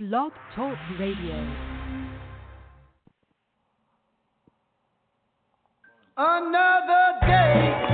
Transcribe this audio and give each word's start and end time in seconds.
Blog 0.00 0.30
Talk 0.54 0.78
Radio. 1.00 1.34
Another 6.16 7.18
day, 7.26 7.87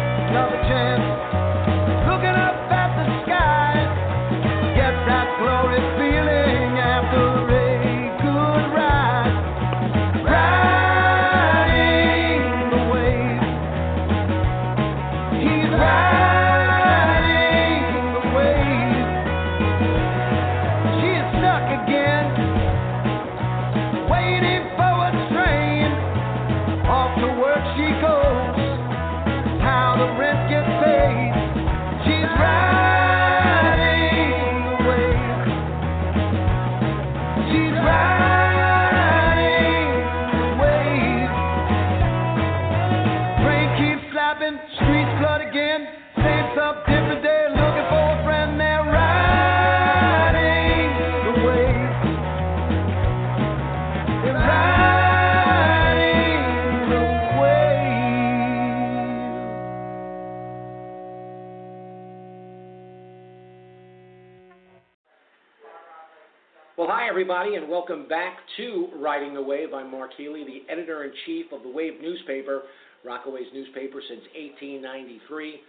everybody, 67.15 67.55
and 67.55 67.69
welcome 67.69 68.09
back 68.09 68.39
to 68.57 68.89
Riding 68.97 69.35
the 69.35 69.41
Wave. 69.41 69.73
I'm 69.73 69.89
Mark 69.89 70.11
Healey, 70.17 70.43
the 70.43 70.69
editor 70.69 71.05
in 71.05 71.13
chief 71.25 71.47
of 71.53 71.63
the 71.63 71.69
Wave 71.69 71.93
newspaper, 72.03 72.63
Rockaway's 73.05 73.47
newspaper 73.55 74.03
since 74.03 74.23
1893. 74.35 75.61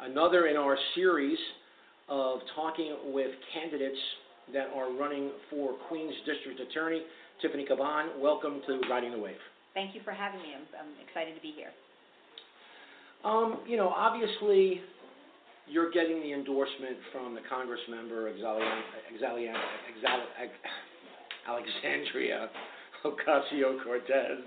Another 0.00 0.46
in 0.46 0.56
our 0.56 0.78
series 0.94 1.36
of 2.08 2.38
talking 2.54 2.96
with 3.12 3.28
candidates 3.52 3.98
that 4.54 4.68
are 4.74 4.90
running 4.90 5.32
for 5.50 5.74
Queens 5.86 6.14
District 6.24 6.58
Attorney. 6.60 7.02
Tiffany 7.42 7.66
Cabán, 7.70 8.18
welcome 8.18 8.62
to 8.66 8.80
Riding 8.88 9.12
the 9.12 9.18
Wave. 9.18 9.36
Thank 9.74 9.94
you 9.94 10.00
for 10.02 10.12
having 10.12 10.40
me. 10.40 10.54
I'm, 10.56 10.64
I'm 10.80 10.94
excited 11.06 11.34
to 11.34 11.42
be 11.42 11.52
here. 11.54 11.72
Um, 13.22 13.60
you 13.68 13.76
know, 13.76 13.90
obviously, 13.90 14.80
you're 15.68 15.90
getting 15.90 16.22
the 16.22 16.32
endorsement 16.32 16.96
from 17.12 17.34
the 17.34 17.42
Congress 17.50 17.80
member 17.90 18.32
Exalian, 18.32 18.80
Exalian, 19.12 19.52
Exal, 19.52 20.20
Alexandria 21.46 22.50
Ocasio 23.04 23.82
Cortez. 23.82 24.42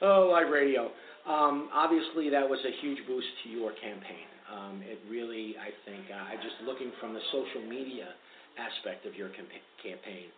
Oh, 0.00 0.30
live 0.30 0.50
radio. 0.50 0.90
Um, 1.26 1.68
obviously, 1.72 2.30
that 2.30 2.46
was 2.46 2.60
a 2.62 2.72
huge 2.80 2.98
boost 3.06 3.26
to 3.42 3.48
your 3.50 3.72
campaign. 3.82 4.28
Um, 4.46 4.82
it 4.84 5.00
really, 5.10 5.56
I 5.58 5.72
think, 5.88 6.06
uh, 6.12 6.30
I 6.30 6.36
just 6.36 6.54
looking 6.62 6.92
from 7.00 7.14
the 7.14 7.24
social 7.32 7.66
media 7.66 8.12
aspect 8.60 9.06
of 9.06 9.16
your 9.16 9.32
campa- 9.32 9.64
campaign, 9.82 10.30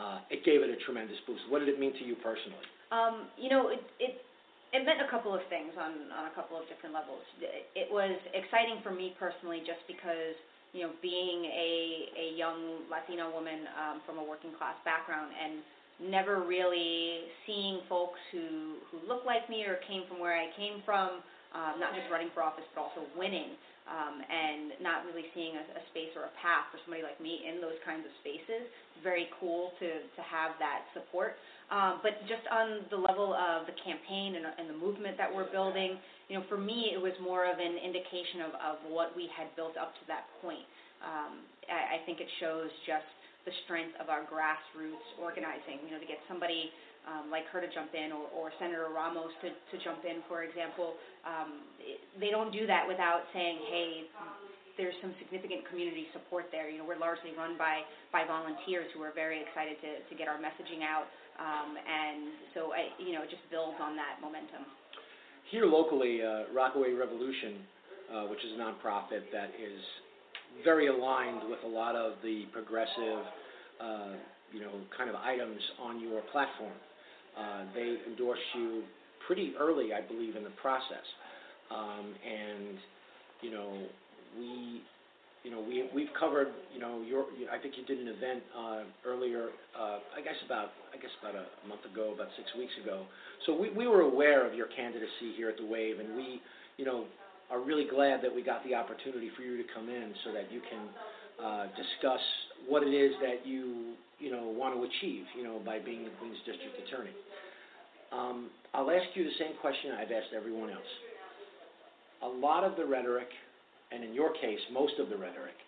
uh, 0.00 0.24
it 0.32 0.42
gave 0.42 0.62
it 0.64 0.70
a 0.72 0.78
tremendous 0.82 1.18
boost. 1.26 1.44
What 1.52 1.60
did 1.60 1.68
it 1.68 1.78
mean 1.78 1.92
to 2.00 2.04
you 2.04 2.16
personally? 2.24 2.64
Um, 2.90 3.28
you 3.36 3.50
know, 3.52 3.68
it, 3.70 3.84
it 4.00 4.24
it 4.72 4.86
meant 4.86 5.02
a 5.02 5.10
couple 5.10 5.34
of 5.34 5.42
things 5.50 5.74
on 5.78 6.10
on 6.14 6.26
a 6.30 6.34
couple 6.34 6.56
of 6.56 6.66
different 6.66 6.94
levels. 6.94 7.22
It 7.42 7.90
was 7.90 8.16
exciting 8.34 8.82
for 8.82 8.90
me 8.90 9.14
personally, 9.18 9.62
just 9.62 9.82
because 9.86 10.34
you 10.72 10.82
know, 10.82 10.92
being 11.02 11.44
a 11.44 11.72
a 12.14 12.36
young 12.36 12.86
Latino 12.90 13.30
woman 13.32 13.66
um, 13.74 14.00
from 14.06 14.18
a 14.18 14.24
working 14.24 14.52
class 14.58 14.76
background 14.84 15.32
and 15.34 15.62
never 16.10 16.40
really 16.42 17.28
seeing 17.46 17.80
folks 17.88 18.18
who 18.32 18.80
who 18.90 18.98
look 19.06 19.26
like 19.26 19.48
me 19.50 19.64
or 19.64 19.80
came 19.88 20.02
from 20.08 20.20
where 20.20 20.36
I 20.36 20.48
came 20.56 20.82
from, 20.84 21.20
um, 21.54 21.82
not 21.82 21.94
just 21.94 22.06
running 22.10 22.30
for 22.34 22.42
office 22.42 22.66
but 22.74 22.86
also 22.86 23.02
winning, 23.18 23.58
um, 23.90 24.22
and 24.22 24.78
not 24.78 25.02
really 25.08 25.26
seeing 25.34 25.58
a, 25.58 25.64
a 25.78 25.82
space 25.90 26.14
or 26.14 26.30
a 26.30 26.34
path 26.38 26.70
for 26.70 26.78
somebody 26.86 27.02
like 27.02 27.18
me 27.18 27.42
in 27.42 27.58
those 27.58 27.78
kinds 27.82 28.06
of 28.06 28.12
spaces. 28.22 28.70
Very 29.02 29.32
cool 29.40 29.72
to 29.80 29.88
to 30.04 30.22
have 30.22 30.54
that 30.62 30.86
support. 30.94 31.40
Um, 31.70 32.02
but 32.02 32.18
just 32.26 32.42
on 32.50 32.82
the 32.90 32.98
level 32.98 33.30
of 33.30 33.62
the 33.66 33.76
campaign 33.86 34.34
and, 34.34 34.44
and 34.46 34.66
the 34.66 34.78
movement 34.78 35.14
that 35.18 35.30
we're 35.30 35.46
building, 35.54 36.02
you 36.26 36.34
know, 36.34 36.42
for 36.50 36.58
me 36.58 36.90
it 36.94 37.00
was 37.00 37.14
more 37.22 37.46
of 37.46 37.62
an 37.62 37.78
indication 37.78 38.42
of, 38.42 38.52
of 38.58 38.76
what 38.90 39.14
we 39.14 39.30
had 39.30 39.54
built 39.54 39.78
up 39.78 39.94
to 40.02 40.04
that 40.10 40.26
point. 40.42 40.66
Um, 41.00 41.46
I, 41.70 41.96
I 41.96 41.98
think 42.04 42.18
it 42.18 42.28
shows 42.42 42.68
just 42.84 43.06
the 43.48 43.54
strength 43.64 43.96
of 44.02 44.12
our 44.12 44.26
grassroots 44.28 45.06
organizing. 45.16 45.80
You 45.86 45.96
know, 45.96 46.02
to 46.02 46.10
get 46.10 46.20
somebody 46.28 46.68
um, 47.08 47.30
like 47.30 47.48
her 47.48 47.60
to 47.60 47.70
jump 47.72 47.92
in, 47.96 48.12
or, 48.12 48.28
or 48.32 48.52
Senator 48.60 48.88
Ramos 48.92 49.32
to, 49.40 49.48
to 49.48 49.76
jump 49.84 50.04
in, 50.04 50.20
for 50.28 50.44
example, 50.44 50.94
um, 51.24 51.64
it, 51.80 52.00
they 52.20 52.28
don't 52.28 52.52
do 52.52 52.66
that 52.68 52.84
without 52.86 53.24
saying, 53.32 53.56
hey, 53.72 54.04
there's 54.80 54.96
some 55.04 55.12
significant 55.20 55.68
community 55.68 56.08
support 56.16 56.48
there. 56.48 56.72
You 56.72 56.80
know, 56.80 56.88
we're 56.88 57.00
largely 57.00 57.36
run 57.36 57.60
by 57.60 57.84
by 58.12 58.24
volunteers 58.24 58.88
who 58.96 59.04
are 59.04 59.12
very 59.12 59.44
excited 59.44 59.76
to 59.84 60.00
to 60.08 60.12
get 60.16 60.24
our 60.28 60.40
messaging 60.40 60.80
out, 60.80 61.04
um, 61.36 61.76
and 61.76 62.32
so 62.56 62.72
I, 62.72 62.88
you 62.96 63.12
know, 63.12 63.20
it 63.20 63.30
just 63.30 63.44
builds 63.52 63.76
on 63.76 63.92
that 64.00 64.20
momentum. 64.24 64.64
Here 65.52 65.66
locally, 65.66 66.22
uh, 66.22 66.48
Rockaway 66.54 66.92
Revolution, 66.94 67.60
uh, 68.08 68.24
which 68.32 68.40
is 68.40 68.54
a 68.54 68.58
nonprofit 68.62 69.28
that 69.34 69.50
is 69.58 69.82
very 70.64 70.88
aligned 70.88 71.48
with 71.48 71.60
a 71.64 71.68
lot 71.68 71.94
of 71.94 72.14
the 72.22 72.44
progressive, 72.52 73.22
uh, 73.80 74.14
you 74.52 74.60
know, 74.60 74.72
kind 74.96 75.08
of 75.08 75.16
items 75.16 75.60
on 75.80 76.00
your 76.00 76.20
platform. 76.32 76.72
Uh, 77.38 77.64
they 77.74 77.96
endorse 78.10 78.42
you 78.56 78.82
pretty 79.26 79.54
early, 79.58 79.92
I 79.92 80.00
believe, 80.00 80.36
in 80.36 80.44
the 80.44 80.54
process, 80.60 81.06
um, 81.70 82.14
and 82.26 82.78
you 83.40 83.50
know, 83.50 83.86
we, 84.38 84.82
you 85.44 85.50
know, 85.50 85.60
we 85.60 85.88
we've 85.94 86.12
covered, 86.18 86.48
you 86.74 86.80
know, 86.80 87.02
your. 87.02 87.24
I 87.52 87.58
think 87.62 87.74
you 87.78 87.84
did 87.86 87.98
an 88.04 88.08
event 88.08 88.42
uh, 88.56 88.82
earlier. 89.06 89.48
Uh, 89.78 89.98
I 90.16 90.20
guess 90.22 90.36
about 90.44 90.70
I 90.92 90.96
guess 90.96 91.14
about 91.22 91.34
a 91.36 91.68
month 91.68 91.86
ago, 91.90 92.12
about 92.12 92.28
six 92.36 92.50
weeks 92.58 92.72
ago. 92.82 93.06
So 93.46 93.56
we 93.56 93.70
we 93.70 93.86
were 93.86 94.02
aware 94.02 94.46
of 94.46 94.54
your 94.54 94.66
candidacy 94.74 95.32
here 95.36 95.48
at 95.48 95.56
the 95.56 95.66
Wave, 95.66 96.00
and 96.00 96.16
we, 96.16 96.42
you 96.76 96.84
know, 96.84 97.06
are 97.50 97.60
really 97.60 97.86
glad 97.88 98.22
that 98.22 98.34
we 98.34 98.42
got 98.42 98.64
the 98.64 98.74
opportunity 98.74 99.30
for 99.36 99.42
you 99.42 99.56
to 99.56 99.64
come 99.74 99.88
in 99.88 100.12
so 100.24 100.32
that 100.32 100.50
you 100.52 100.60
can 100.68 100.84
uh, 101.44 101.66
discuss 101.74 102.20
what 102.68 102.82
it 102.82 102.94
is 102.94 103.12
that 103.22 103.46
you 103.46 103.94
you 104.20 104.30
know 104.30 104.46
want 104.46 104.74
to 104.74 104.84
achieve, 104.84 105.24
you 105.36 105.42
know, 105.42 105.60
by 105.64 105.78
being 105.78 106.04
the 106.04 106.10
Queens 106.20 106.38
District 106.46 106.76
Attorney. 106.86 107.16
Um, 108.12 108.50
I'll 108.74 108.90
ask 108.90 109.06
you 109.14 109.24
the 109.24 109.36
same 109.38 109.56
question 109.60 109.92
I've 109.92 110.12
asked 110.12 110.34
everyone 110.36 110.70
else. 110.70 110.92
A 112.22 112.28
lot 112.28 112.64
of 112.64 112.76
the 112.76 112.84
rhetoric 112.84 113.28
and 113.92 114.04
in 114.04 114.14
your 114.14 114.32
case, 114.34 114.60
most 114.72 114.94
of 114.98 115.08
the 115.10 115.16
rhetoric, 115.16 115.58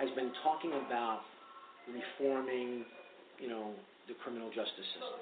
has 0.00 0.08
been 0.16 0.32
talking 0.42 0.72
about 0.86 1.20
reforming, 1.88 2.84
you 3.38 3.48
know, 3.48 3.72
the 4.08 4.14
criminal 4.24 4.48
justice 4.48 4.88
system. 4.96 5.20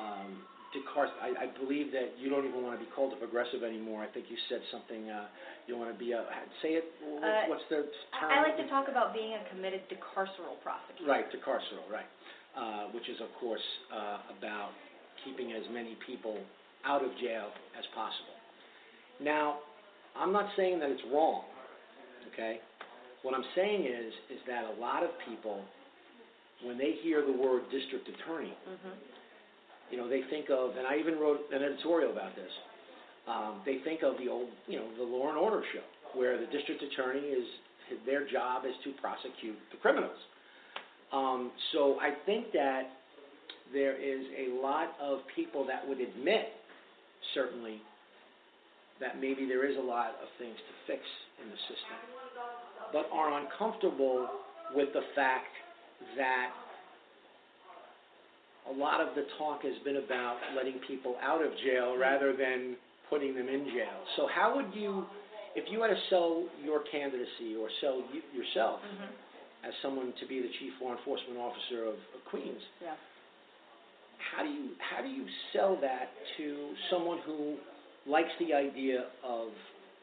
Um, 0.00 0.30
decar- 0.74 1.14
I, 1.22 1.44
I 1.44 1.46
believe 1.58 1.92
that 1.92 2.14
you 2.18 2.30
don't 2.30 2.46
even 2.46 2.62
want 2.62 2.78
to 2.78 2.82
be 2.84 2.90
called 2.90 3.12
a 3.12 3.16
progressive 3.16 3.62
anymore. 3.62 4.02
I 4.02 4.08
think 4.08 4.26
you 4.28 4.36
said 4.48 4.60
something. 4.72 5.10
Uh, 5.10 5.26
you 5.66 5.76
want 5.76 5.92
to 5.92 5.98
be 5.98 6.12
a 6.12 6.24
say 6.62 6.78
it. 6.80 6.84
What, 7.02 7.22
Uh, 7.22 7.42
what's 7.48 7.66
the 7.70 7.86
term? 8.18 8.30
I, 8.30 8.42
like 8.42 8.56
to 8.56 8.68
talk 8.68 8.88
about 8.88 9.14
being 9.14 9.34
a 9.34 9.42
committed 9.50 9.82
decarceral 9.90 10.58
prosecutor. 10.62 11.10
Right, 11.10 11.26
decarceral, 11.30 11.86
right. 11.90 12.08
Uh, 12.56 12.88
which 12.96 13.08
is, 13.08 13.20
of 13.20 13.28
course, 13.38 13.60
uh, 13.92 14.32
about 14.38 14.70
keeping 15.24 15.52
as 15.52 15.62
many 15.72 15.96
people 16.06 16.38
out 16.84 17.04
of 17.04 17.10
jail 17.20 17.50
as 17.76 17.84
possible. 17.94 18.36
Now, 19.20 19.58
I'm 20.16 20.32
not 20.32 20.48
saying 20.56 20.78
that 20.80 20.90
it's 20.90 21.02
wrong, 21.12 21.44
okay? 22.32 22.60
What 23.22 23.34
I'm 23.34 23.44
saying 23.54 23.84
is, 23.84 24.12
is 24.30 24.40
that 24.46 24.64
a 24.64 24.80
lot 24.80 25.02
of 25.02 25.10
people, 25.28 25.64
when 26.64 26.78
they 26.78 26.96
hear 27.02 27.24
the 27.26 27.32
word 27.32 27.62
district 27.70 28.08
attorney, 28.08 28.54
hmm 28.64 28.94
you 29.90 29.96
know, 29.96 30.08
they 30.08 30.22
think 30.30 30.50
of, 30.50 30.76
and 30.76 30.86
I 30.86 30.98
even 30.98 31.18
wrote 31.18 31.40
an 31.52 31.62
editorial 31.62 32.12
about 32.12 32.34
this. 32.34 32.50
Um, 33.28 33.60
they 33.64 33.78
think 33.84 34.02
of 34.02 34.18
the 34.18 34.28
old, 34.30 34.48
you 34.66 34.78
know, 34.78 34.86
the 34.96 35.04
Law 35.04 35.28
and 35.28 35.38
Order 35.38 35.62
show, 35.72 35.82
where 36.18 36.38
the 36.38 36.46
district 36.46 36.82
attorney 36.82 37.20
is 37.20 37.46
their 38.04 38.26
job 38.28 38.64
is 38.64 38.74
to 38.84 38.92
prosecute 39.00 39.56
the 39.70 39.78
criminals. 39.78 40.18
Um, 41.12 41.52
so 41.72 41.98
I 42.00 42.14
think 42.26 42.52
that 42.52 42.90
there 43.72 43.94
is 43.94 44.26
a 44.34 44.60
lot 44.62 44.94
of 45.00 45.20
people 45.34 45.66
that 45.66 45.86
would 45.86 46.00
admit, 46.00 46.50
certainly, 47.34 47.80
that 49.00 49.20
maybe 49.20 49.46
there 49.46 49.68
is 49.68 49.76
a 49.76 49.82
lot 49.82 50.18
of 50.22 50.28
things 50.38 50.56
to 50.56 50.92
fix 50.92 51.02
in 51.42 51.50
the 51.50 51.60
system, 51.68 51.98
but 52.92 53.06
are 53.12 53.38
uncomfortable 53.38 54.26
with 54.74 54.88
the 54.94 55.02
fact 55.14 55.52
that 56.16 56.50
a 58.70 58.74
lot 58.74 59.00
of 59.00 59.14
the 59.14 59.24
talk 59.38 59.62
has 59.62 59.74
been 59.84 59.96
about 59.96 60.38
letting 60.56 60.78
people 60.88 61.16
out 61.22 61.42
of 61.44 61.50
jail 61.64 61.96
rather 61.98 62.32
than 62.36 62.76
putting 63.08 63.34
them 63.34 63.48
in 63.48 63.64
jail. 63.66 63.94
So 64.16 64.26
how 64.26 64.56
would 64.56 64.74
you, 64.74 65.06
if 65.54 65.70
you 65.70 65.82
had 65.82 65.88
to 65.88 66.00
sell 66.10 66.44
your 66.64 66.80
candidacy 66.90 67.54
or 67.58 67.68
sell 67.80 68.02
you, 68.12 68.22
yourself 68.34 68.80
Mhm. 68.82 69.08
as 69.68 69.72
someone 69.82 70.12
to 70.14 70.26
be 70.26 70.40
the 70.42 70.48
chief 70.58 70.72
law 70.80 70.92
enforcement 70.92 71.38
officer 71.38 71.84
of, 71.84 71.94
of 72.14 72.24
Queens, 72.26 72.62
Yeah. 72.82 72.94
how 74.18 74.42
do 74.42 74.50
you 74.50 74.74
how 74.80 75.00
do 75.02 75.08
you 75.08 75.26
sell 75.52 75.76
that 75.76 76.10
to 76.36 76.74
someone 76.90 77.18
who 77.18 77.56
likes 78.06 78.30
the 78.38 78.52
idea 78.54 79.06
of 79.22 79.52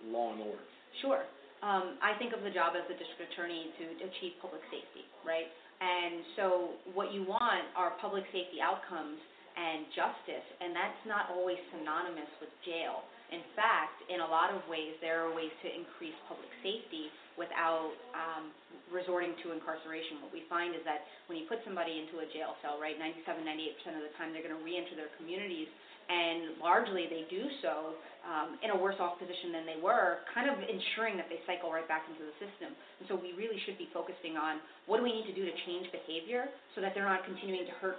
law 0.05 0.31
and 0.31 0.41
order? 0.41 0.63
Sure. 1.01 1.23
Um, 1.61 1.97
I 2.01 2.13
think 2.19 2.33
of 2.33 2.43
the 2.43 2.49
job 2.51 2.75
as 2.75 2.83
the 2.87 2.95
district 2.95 3.31
attorney 3.33 3.71
to 3.79 4.05
achieve 4.05 4.33
public 4.41 4.61
safety, 4.71 5.05
right? 5.23 5.47
And 5.83 6.23
so 6.39 6.45
what 6.95 7.11
you 7.11 7.27
want 7.27 7.67
are 7.75 7.91
public 7.99 8.23
safety 8.31 8.63
outcomes 8.63 9.19
and 9.53 9.85
justice, 9.91 10.47
and 10.63 10.71
that's 10.71 11.03
not 11.05 11.27
always 11.35 11.59
synonymous 11.75 12.31
with 12.39 12.49
jail. 12.63 13.03
In 13.33 13.41
fact, 13.57 14.05
in 14.13 14.21
a 14.21 14.29
lot 14.29 14.53
of 14.53 14.61
ways, 14.69 14.93
there 15.01 15.25
are 15.25 15.33
ways 15.33 15.49
to 15.65 15.67
increase 15.67 16.13
public 16.29 16.53
safety 16.61 17.09
without 17.33 17.97
um, 18.13 18.53
resorting 18.93 19.33
to 19.41 19.49
incarceration. 19.49 20.21
What 20.21 20.29
we 20.29 20.45
find 20.45 20.77
is 20.77 20.85
that 20.85 21.09
when 21.25 21.41
you 21.41 21.49
put 21.49 21.65
somebody 21.65 21.97
into 21.97 22.21
a 22.21 22.29
jail 22.29 22.53
cell, 22.61 22.77
right, 22.77 22.93
97, 22.93 23.41
98% 23.41 23.97
of 23.97 24.05
the 24.05 24.13
time 24.21 24.37
they're 24.37 24.45
going 24.45 24.53
to 24.53 24.61
reenter 24.61 24.93
their 24.93 25.09
communities, 25.17 25.65
and 26.13 26.61
largely 26.61 27.09
they 27.09 27.25
do 27.25 27.49
so 27.65 27.97
um, 28.21 28.61
in 28.61 28.69
a 28.69 28.77
worse 28.77 29.01
off 29.01 29.17
position 29.17 29.49
than 29.49 29.65
they 29.65 29.81
were, 29.81 30.21
kind 30.29 30.45
of 30.45 30.61
ensuring 30.61 31.17
that 31.17 31.25
they 31.25 31.41
cycle 31.49 31.73
right 31.73 31.89
back 31.89 32.05
into 32.05 32.21
the 32.21 32.35
system. 32.37 32.77
And 33.01 33.09
so 33.09 33.17
we 33.17 33.33
really 33.33 33.57
should 33.65 33.81
be 33.81 33.89
focusing 33.89 34.37
on 34.37 34.61
what 34.85 35.01
do 35.01 35.03
we 35.03 35.09
need 35.09 35.25
to 35.25 35.33
do 35.33 35.41
to 35.41 35.55
change 35.65 35.89
behavior 35.89 36.53
so 36.77 36.85
that 36.85 36.93
they're 36.93 37.09
not 37.09 37.25
continuing 37.25 37.65
to 37.65 37.75
hurt 37.81 37.97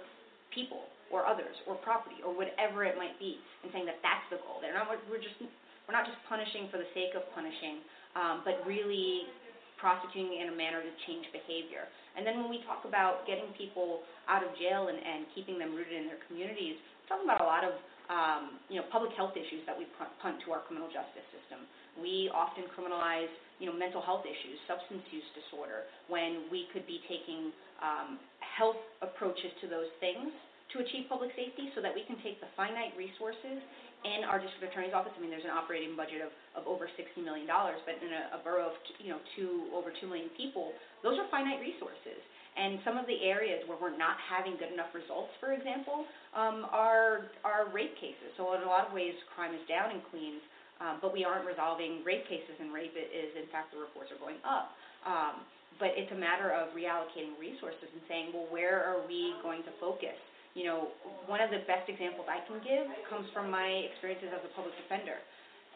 people 0.55 0.87
or 1.13 1.25
others 1.25 1.53
or 1.69 1.77
property 1.85 2.17
or 2.25 2.33
whatever 2.33 2.83
it 2.85 2.97
might 2.97 3.17
be, 3.21 3.37
and 3.63 3.69
saying 3.73 3.85
that 3.85 4.01
that's 4.01 4.25
the 4.33 4.41
goal. 4.41 4.61
They're 4.61 4.73
not 4.73 4.89
we're 5.09 5.21
just 5.21 5.37
we're 5.85 5.93
not 5.93 6.05
just 6.05 6.17
punishing 6.25 6.69
for 6.73 6.81
the 6.81 6.89
sake 6.97 7.13
of 7.13 7.21
punishing, 7.37 7.85
um, 8.17 8.41
but 8.41 8.61
really 8.65 9.29
prosecuting 9.77 10.41
in 10.41 10.49
a 10.49 10.55
manner 10.55 10.81
to 10.81 10.93
change 11.05 11.29
behavior. 11.29 11.85
And 12.17 12.25
then 12.25 12.41
when 12.41 12.49
we 12.49 12.63
talk 12.65 12.87
about 12.87 13.27
getting 13.29 13.51
people 13.53 14.01
out 14.25 14.41
of 14.41 14.49
jail 14.57 14.87
and, 14.89 14.97
and 14.97 15.27
keeping 15.35 15.59
them 15.59 15.75
rooted 15.75 15.93
in 15.93 16.07
their 16.09 16.21
communities, 16.25 16.79
we're 16.79 17.09
talking 17.11 17.27
about 17.27 17.43
a 17.43 17.47
lot 17.47 17.61
of 17.61 17.75
um, 18.09 18.43
you 18.69 18.77
know 18.81 18.85
public 18.89 19.13
health 19.17 19.37
issues 19.37 19.61
that 19.69 19.77
we 19.77 19.85
punt, 19.97 20.41
to 20.45 20.47
our 20.53 20.65
criminal 20.65 20.89
justice 20.89 21.25
system. 21.29 21.65
We 22.01 22.33
often 22.33 22.65
criminalize 22.73 23.29
you 23.61 23.69
know 23.69 23.75
mental 23.77 24.01
health 24.01 24.25
issues, 24.25 24.57
substance 24.65 25.05
use 25.13 25.27
disorder, 25.37 25.85
when 26.09 26.49
we 26.49 26.65
could 26.73 26.89
be 26.89 27.03
taking 27.05 27.53
um, 27.83 28.17
health 28.41 28.79
approaches 29.05 29.53
to 29.61 29.69
those 29.69 29.91
things 30.01 30.33
to 30.73 30.81
achieve 30.81 31.05
public 31.11 31.29
safety 31.37 31.69
so 31.75 31.81
that 31.81 31.93
we 31.93 32.01
can 32.09 32.17
take 32.25 32.41
the 32.41 32.49
finite 32.57 32.95
resources 32.97 33.61
in 34.05 34.21
our 34.25 34.37
district 34.37 34.69
attorney's 34.69 34.93
office. 34.93 35.13
I 35.17 35.19
mean, 35.21 35.33
there's 35.33 35.45
an 35.45 35.53
operating 35.53 35.97
budget 35.97 36.21
of, 36.21 36.31
of 36.53 36.69
over 36.69 36.85
$60 36.85 37.17
million, 37.25 37.49
but 37.49 37.95
in 37.97 38.11
a, 38.13 38.37
a 38.37 38.39
borough 38.45 38.69
of, 38.69 38.75
you 39.01 39.09
know, 39.09 39.21
two, 39.33 39.69
over 39.73 39.89
2 39.89 40.05
million 40.05 40.29
people, 40.37 40.77
those 41.01 41.17
are 41.17 41.25
finite 41.33 41.57
resources. 41.57 42.21
And 42.55 42.79
some 42.87 42.95
of 42.95 43.03
the 43.09 43.19
areas 43.27 43.67
where 43.67 43.75
we're 43.75 43.97
not 43.97 44.15
having 44.31 44.55
good 44.55 44.71
enough 44.71 44.93
results, 44.95 45.33
for 45.43 45.51
example, 45.51 46.07
um, 46.31 46.63
are, 46.71 47.33
are 47.43 47.67
rape 47.73 47.97
cases. 47.99 48.31
So 48.39 48.55
in 48.55 48.63
a 48.63 48.69
lot 48.69 48.87
of 48.87 48.95
ways, 48.95 49.11
crime 49.35 49.51
is 49.51 49.63
down 49.67 49.91
in 49.91 49.99
Queens, 50.07 50.39
um, 50.79 51.03
but 51.03 51.11
we 51.11 51.27
aren't 51.27 51.43
resolving 51.43 51.99
rape 52.07 52.23
cases, 52.31 52.55
and 52.63 52.71
rape 52.71 52.95
is, 52.95 53.31
in 53.35 53.47
fact, 53.51 53.75
the 53.75 53.79
reports 53.79 54.07
are 54.13 54.21
going 54.23 54.39
up. 54.47 54.71
Um, 55.03 55.43
but 55.79 55.91
it's 55.99 56.11
a 56.15 56.19
matter 56.19 56.55
of 56.55 56.71
reallocating 56.71 57.35
resources 57.35 57.91
and 57.91 58.03
saying, 58.07 58.31
well, 58.31 58.47
where 58.47 58.79
are 58.79 59.03
we 59.03 59.35
going 59.43 59.59
to 59.67 59.73
focus? 59.83 60.15
You 60.55 60.63
know, 60.63 60.95
one 61.27 61.43
of 61.43 61.51
the 61.51 61.67
best 61.67 61.91
examples 61.91 62.25
I 62.31 62.39
can 62.47 62.63
give 62.63 62.87
comes 63.11 63.27
from 63.35 63.51
my 63.51 63.91
experiences 63.91 64.31
as 64.31 64.39
a 64.39 64.51
public 64.55 64.71
defender. 64.79 65.19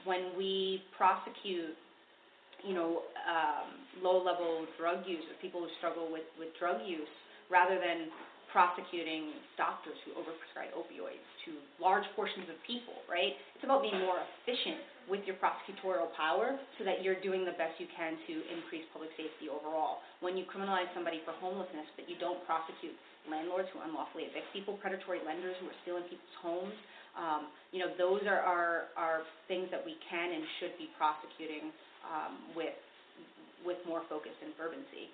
When 0.08 0.32
we 0.40 0.88
prosecute, 0.96 1.76
you 2.64 2.74
know, 2.74 3.04
um, 3.28 3.68
low-level 4.00 4.72
drug 4.80 5.04
users, 5.04 5.36
people 5.44 5.60
who 5.60 5.70
struggle 5.84 6.08
with, 6.08 6.24
with 6.40 6.56
drug 6.56 6.80
use, 6.88 7.12
rather 7.52 7.76
than 7.76 8.08
prosecuting 8.50 9.34
doctors 9.58 9.98
who 10.06 10.18
overprescribe 10.18 10.74
opioids 10.74 11.26
to 11.46 11.58
large 11.78 12.06
portions 12.16 12.50
of 12.50 12.58
people, 12.66 13.02
right? 13.06 13.38
It's 13.56 13.64
about 13.64 13.82
being 13.86 13.98
more 14.02 14.18
efficient 14.20 14.82
with 15.10 15.26
your 15.26 15.38
prosecutorial 15.42 16.14
power 16.14 16.58
so 16.78 16.86
that 16.86 17.02
you're 17.02 17.18
doing 17.22 17.46
the 17.46 17.58
best 17.58 17.78
you 17.82 17.90
can 17.94 18.18
to 18.30 18.34
increase 18.54 18.86
public 18.94 19.10
safety 19.18 19.50
overall. 19.50 20.06
When 20.22 20.38
you 20.38 20.46
criminalize 20.46 20.90
somebody 20.94 21.22
for 21.26 21.34
homelessness, 21.42 21.90
but 21.98 22.06
you 22.06 22.18
don't 22.22 22.42
prosecute 22.46 22.94
landlords 23.26 23.70
who 23.74 23.82
unlawfully 23.82 24.30
evict 24.30 24.50
people, 24.54 24.78
predatory 24.78 25.22
lenders 25.26 25.58
who 25.62 25.70
are 25.70 25.78
stealing 25.82 26.06
people's 26.06 26.38
homes, 26.42 26.78
um, 27.18 27.50
you 27.74 27.82
know, 27.82 27.90
those 27.98 28.22
are, 28.30 28.40
are, 28.40 28.94
are 28.94 29.26
things 29.50 29.68
that 29.74 29.82
we 29.82 29.98
can 30.06 30.30
and 30.30 30.44
should 30.62 30.78
be 30.78 30.88
prosecuting 30.94 31.74
um, 32.06 32.54
with, 32.54 32.78
with 33.66 33.82
more 33.90 34.06
focus 34.08 34.34
and 34.46 34.54
fervency. 34.56 35.10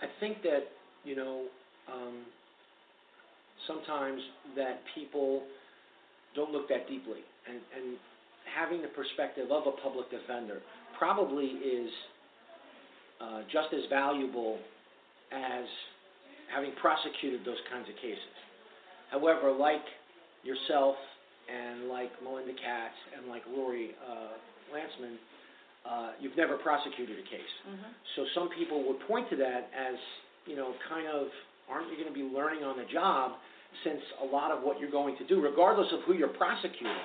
I 0.00 0.12
think 0.20 0.44
that, 0.44 0.68
you 1.06 1.14
know, 1.14 1.44
um, 1.86 2.16
sometimes 3.66 4.20
that 4.56 4.80
people 4.94 5.42
don't 6.34 6.50
look 6.50 6.68
that 6.68 6.88
deeply, 6.88 7.22
and, 7.48 7.56
and 7.56 7.96
having 8.44 8.82
the 8.82 8.88
perspective 8.88 9.50
of 9.50 9.66
a 9.66 9.74
public 9.82 10.10
defender 10.10 10.60
probably 10.98 11.46
is 11.46 11.90
uh, 13.20 13.40
just 13.52 13.72
as 13.72 13.88
valuable 13.88 14.58
as 15.32 15.64
having 16.52 16.72
prosecuted 16.80 17.40
those 17.44 17.60
kinds 17.70 17.88
of 17.88 17.96
cases. 17.96 18.36
However, 19.10 19.52
like 19.52 19.84
yourself 20.42 20.96
and 21.46 21.88
like 21.88 22.10
Melinda 22.22 22.52
Katz 22.52 22.98
and 23.16 23.28
like 23.28 23.42
Rory 23.56 23.90
uh, 24.02 24.34
Lancman, 24.74 25.16
uh, 25.88 26.10
you've 26.20 26.36
never 26.36 26.56
prosecuted 26.58 27.18
a 27.18 27.26
case. 27.30 27.54
Mm-hmm. 27.68 27.90
So 28.16 28.26
some 28.34 28.48
people 28.58 28.86
would 28.88 29.00
point 29.06 29.30
to 29.30 29.36
that 29.36 29.70
as, 29.74 29.94
you 30.46 30.56
know, 30.56 30.72
kind 30.88 31.06
of, 31.06 31.28
aren't 31.70 31.90
you 31.90 31.96
going 31.98 32.08
to 32.08 32.14
be 32.14 32.22
learning 32.24 32.62
on 32.64 32.76
the 32.78 32.86
job 32.92 33.32
since 33.84 34.00
a 34.22 34.26
lot 34.26 34.50
of 34.50 34.62
what 34.62 34.78
you're 34.80 34.90
going 34.90 35.16
to 35.18 35.26
do, 35.26 35.42
regardless 35.42 35.88
of 35.92 36.00
who 36.06 36.14
you're 36.14 36.32
prosecuting, 36.32 36.96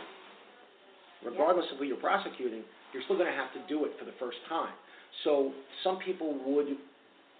regardless 1.26 1.66
of 1.72 1.78
who 1.78 1.86
you're 1.86 1.98
prosecuting, 2.02 2.64
you're 2.94 3.04
still 3.06 3.18
going 3.18 3.30
to 3.30 3.36
have 3.38 3.52
to 3.54 3.62
do 3.68 3.86
it 3.86 3.92
for 4.00 4.06
the 4.06 4.16
first 4.20 4.38
time. 4.50 4.74
So 5.24 5.52
some 5.84 6.00
people 6.06 6.38
would 6.46 6.68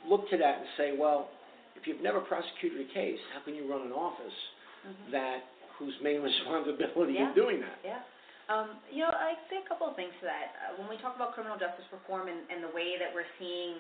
look 0.10 0.30
to 0.30 0.38
that 0.38 0.58
and 0.60 0.68
say, 0.78 0.94
well, 0.98 1.30
if 1.78 1.88
you've 1.88 2.02
never 2.02 2.20
prosecuted 2.20 2.82
a 2.82 2.90
case, 2.94 3.20
how 3.34 3.42
can 3.46 3.56
you 3.56 3.70
run 3.70 3.86
an 3.88 3.94
office 3.94 4.34
Mm-hmm. 4.82 5.14
that 5.14 5.46
whose 5.78 5.94
main 6.02 6.26
responsibility 6.26 7.14
Yeah. 7.14 7.30
is 7.30 7.38
doing 7.38 7.62
that? 7.62 7.78
Yeah. 7.86 8.02
Um, 8.50 8.82
you 8.90 9.06
know, 9.06 9.14
I 9.14 9.38
say 9.46 9.62
a 9.62 9.68
couple 9.70 9.86
of 9.86 9.94
things 9.94 10.10
to 10.18 10.26
that. 10.26 10.58
Uh, 10.58 10.82
when 10.82 10.90
we 10.90 10.98
talk 11.06 11.14
about 11.14 11.38
criminal 11.38 11.54
justice 11.54 11.86
reform 11.94 12.34
and, 12.34 12.42
and 12.50 12.66
the 12.66 12.74
way 12.74 12.98
that 12.98 13.14
we're 13.14 13.30
seeing 13.38 13.78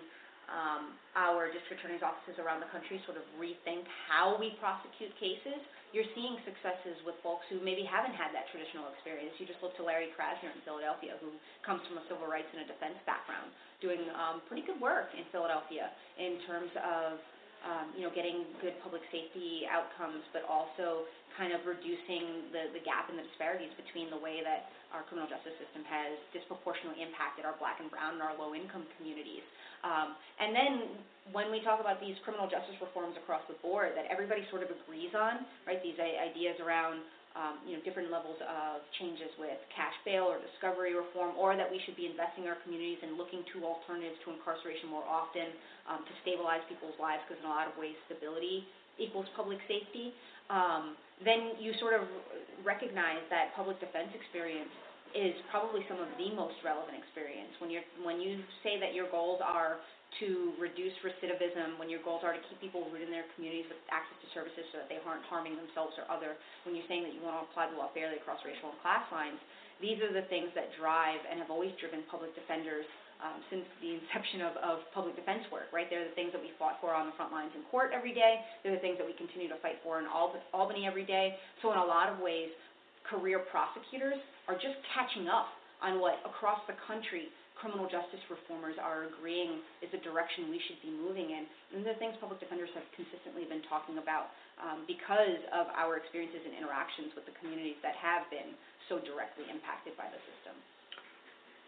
um, 0.50 0.98
our 1.14 1.52
district 1.52 1.84
attorneys' 1.84 2.04
offices 2.04 2.40
around 2.42 2.60
the 2.64 2.72
country 2.74 3.00
sort 3.06 3.20
of 3.20 3.26
rethink 3.38 3.86
how 4.10 4.36
we 4.36 4.58
prosecute 4.58 5.14
cases, 5.22 5.60
you're 5.92 6.08
seeing 6.16 6.40
successes 6.48 6.96
with 7.04 7.20
folks 7.20 7.44
who 7.52 7.60
maybe 7.60 7.84
haven't 7.84 8.16
had 8.16 8.32
that 8.32 8.48
traditional 8.52 8.88
experience. 8.96 9.36
You 9.40 9.46
just 9.48 9.60
look 9.60 9.76
to 9.76 9.84
Larry 9.84 10.12
Krasner 10.16 10.52
in 10.52 10.64
Philadelphia, 10.64 11.20
who 11.20 11.36
comes 11.68 11.84
from 11.88 12.00
a 12.00 12.04
civil 12.08 12.28
rights 12.28 12.48
and 12.56 12.64
a 12.64 12.68
defense 12.68 12.96
background, 13.04 13.52
doing 13.84 14.00
um, 14.16 14.40
pretty 14.48 14.64
good 14.64 14.80
work 14.80 15.12
in 15.16 15.28
Philadelphia 15.36 15.92
in 16.16 16.40
terms 16.48 16.72
of 16.80 17.20
um, 17.62 17.94
you 17.94 18.02
know, 18.02 18.12
getting 18.14 18.46
good 18.60 18.74
public 18.82 19.06
safety 19.14 19.70
outcomes, 19.70 20.26
but 20.34 20.42
also 20.50 21.06
kind 21.38 21.56
of 21.56 21.64
reducing 21.64 22.52
the, 22.52 22.74
the 22.76 22.84
gap 22.84 23.08
and 23.08 23.16
the 23.16 23.24
disparities 23.24 23.72
between 23.80 24.12
the 24.12 24.20
way 24.20 24.44
that 24.44 24.68
our 24.92 25.06
criminal 25.08 25.30
justice 25.30 25.56
system 25.62 25.86
has 25.88 26.20
disproportionately 26.36 27.00
impacted 27.00 27.48
our 27.48 27.56
black 27.56 27.80
and 27.80 27.88
brown 27.88 28.20
and 28.20 28.24
our 28.24 28.36
low 28.36 28.52
income 28.52 28.84
communities. 29.00 29.46
Um, 29.82 30.14
and 30.38 30.52
then 30.54 30.74
when 31.32 31.50
we 31.50 31.64
talk 31.64 31.80
about 31.80 32.04
these 32.04 32.18
criminal 32.22 32.46
justice 32.46 32.76
reforms 32.84 33.16
across 33.18 33.42
the 33.48 33.58
board 33.64 33.96
that 33.98 34.06
everybody 34.12 34.46
sort 34.52 34.62
of 34.62 34.70
agrees 34.70 35.14
on, 35.16 35.48
right, 35.66 35.82
these 35.82 35.98
ideas 35.98 36.60
around 36.62 37.02
um, 37.36 37.64
you 37.64 37.76
know, 37.76 37.82
different 37.88 38.12
levels 38.12 38.38
of 38.44 38.84
changes 39.00 39.32
with 39.40 39.56
cash 39.72 39.96
bail 40.04 40.28
or 40.28 40.38
discovery 40.40 40.92
reform, 40.92 41.36
or 41.40 41.56
that 41.56 41.70
we 41.70 41.80
should 41.88 41.96
be 41.96 42.08
investing 42.08 42.44
in 42.46 42.50
our 42.52 42.60
communities 42.64 43.00
and 43.02 43.16
looking 43.16 43.42
to 43.56 43.64
alternatives 43.64 44.20
to 44.28 44.36
incarceration 44.36 44.92
more 44.92 45.06
often 45.08 45.52
um, 45.88 46.04
to 46.04 46.14
stabilize 46.22 46.60
people's 46.68 46.96
lives, 47.00 47.24
because 47.28 47.40
in 47.40 47.48
a 47.48 47.54
lot 47.54 47.72
of 47.72 47.74
ways 47.80 47.96
stability 48.08 48.68
equals 49.00 49.26
public 49.40 49.58
safety, 49.72 50.12
um, 50.52 51.00
then 51.24 51.56
you 51.58 51.72
sort 51.80 51.96
of 51.96 52.04
recognize 52.68 53.24
that 53.32 53.56
public 53.56 53.80
defense 53.80 54.12
experience 54.12 54.72
is 55.16 55.36
probably 55.52 55.84
some 55.92 56.00
of 56.00 56.08
the 56.16 56.32
most 56.36 56.56
relevant 56.64 56.96
experience. 56.96 57.52
When 57.60 57.72
you're 57.72 57.88
when 58.04 58.24
you 58.24 58.44
say 58.64 58.80
that 58.80 58.96
your 58.96 59.12
goals 59.12 59.44
are 59.44 59.84
to 60.20 60.52
reduce 60.60 60.92
recidivism, 61.06 61.80
when 61.80 61.88
your 61.88 62.04
goals 62.04 62.22
are 62.28 62.36
to 62.36 62.44
keep 62.52 62.60
people 62.60 62.84
rooted 62.92 63.08
in 63.08 63.14
their 63.16 63.28
communities 63.38 63.66
with 63.72 63.80
access 63.88 64.18
to 64.20 64.28
services 64.36 64.68
so 64.76 64.84
that 64.84 64.92
they 64.92 65.00
aren't 65.08 65.24
harming 65.32 65.56
themselves 65.56 65.96
or 65.96 66.04
other, 66.12 66.36
when 66.68 66.76
you're 66.76 66.88
saying 66.92 67.08
that 67.08 67.16
you 67.16 67.24
want 67.24 67.40
to 67.40 67.44
apply 67.48 67.72
the 67.72 67.78
law 67.80 67.88
fairly 67.96 68.20
across 68.20 68.44
racial 68.44 68.76
and 68.76 68.80
class 68.84 69.08
lines, 69.10 69.40
these 69.80 69.98
are 70.04 70.12
the 70.12 70.28
things 70.28 70.52
that 70.54 70.70
drive 70.78 71.24
and 71.26 71.40
have 71.40 71.50
always 71.50 71.72
driven 71.80 72.04
public 72.12 72.36
defenders 72.38 72.86
um, 73.22 73.42
since 73.54 73.66
the 73.82 73.98
inception 73.98 74.42
of, 74.42 74.54
of 74.62 74.76
public 74.94 75.14
defense 75.16 75.46
work, 75.54 75.70
right? 75.70 75.86
They're 75.90 76.06
the 76.06 76.18
things 76.18 76.34
that 76.34 76.42
we 76.42 76.54
fought 76.58 76.82
for 76.82 76.94
on 76.94 77.06
the 77.10 77.16
front 77.16 77.32
lines 77.32 77.54
in 77.54 77.62
court 77.70 77.94
every 77.94 78.14
day. 78.14 78.42
They're 78.62 78.74
the 78.74 78.84
things 78.84 78.98
that 78.98 79.06
we 79.06 79.14
continue 79.14 79.50
to 79.50 79.58
fight 79.62 79.78
for 79.86 80.02
in 80.02 80.10
Alb- 80.10 80.42
Albany 80.54 80.90
every 80.90 81.06
day. 81.06 81.38
So 81.62 81.70
in 81.72 81.78
a 81.78 81.86
lot 81.86 82.10
of 82.10 82.18
ways, 82.20 82.50
career 83.06 83.46
prosecutors 83.50 84.18
are 84.50 84.58
just 84.58 84.78
catching 84.94 85.30
up 85.30 85.54
on 85.82 86.02
what 86.02 86.22
across 86.26 86.62
the 86.70 86.78
country 86.86 87.30
criminal 87.62 87.86
justice 87.86 88.20
reformers 88.28 88.76
are 88.82 89.06
agreeing 89.06 89.62
is 89.86 89.88
the 89.94 90.02
direction 90.02 90.50
we 90.50 90.58
should 90.66 90.82
be 90.82 90.90
moving 90.90 91.30
in. 91.30 91.46
And 91.78 91.86
the 91.86 91.94
things 92.02 92.18
public 92.18 92.42
defenders 92.42 92.74
have 92.74 92.84
consistently 92.98 93.46
been 93.46 93.62
talking 93.70 94.02
about 94.02 94.34
um, 94.58 94.84
because 94.90 95.40
of 95.54 95.70
our 95.78 96.02
experiences 96.02 96.42
and 96.42 96.58
interactions 96.58 97.14
with 97.14 97.30
the 97.30 97.36
communities 97.38 97.78
that 97.86 97.94
have 98.02 98.26
been 98.34 98.58
so 98.90 98.98
directly 99.06 99.46
impacted 99.48 99.94
by 99.96 100.10
the 100.10 100.20
system. 100.26 100.58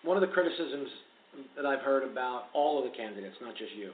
One 0.01 0.17
of 0.17 0.25
the 0.25 0.33
criticisms 0.33 0.89
that 1.55 1.69
I've 1.69 1.85
heard 1.85 2.03
about 2.03 2.50
all 2.57 2.81
of 2.81 2.89
the 2.89 2.93
candidates, 2.97 3.38
not 3.39 3.55
just 3.55 3.71
you, 3.77 3.93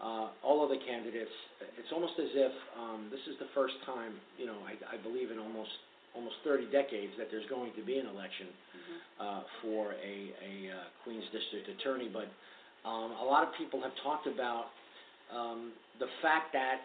uh, 0.00 0.34
all 0.42 0.64
of 0.64 0.70
the 0.70 0.80
candidates, 0.82 1.30
it's 1.78 1.92
almost 1.92 2.14
as 2.18 2.32
if 2.32 2.54
um, 2.78 3.06
this 3.10 3.22
is 3.30 3.38
the 3.38 3.50
first 3.54 3.74
time, 3.86 4.18
you 4.38 4.46
know, 4.46 4.58
I, 4.66 4.74
I 4.94 4.96
believe 4.98 5.30
in 5.30 5.38
almost 5.38 5.70
almost 6.14 6.36
30 6.44 6.66
decades 6.70 7.12
that 7.18 7.28
there's 7.30 7.46
going 7.48 7.72
to 7.76 7.82
be 7.82 7.98
an 7.98 8.06
election 8.06 8.46
uh, 9.20 9.42
for 9.62 9.92
a, 9.92 10.14
a 10.42 10.70
uh, 10.70 10.84
Queens 11.04 11.24
District 11.32 11.68
Attorney. 11.80 12.10
But 12.12 12.28
um, 12.88 13.12
a 13.20 13.24
lot 13.24 13.46
of 13.46 13.50
people 13.56 13.80
have 13.82 13.92
talked 14.02 14.26
about 14.26 14.66
um, 15.34 15.72
the 15.98 16.06
fact 16.20 16.52
that 16.52 16.80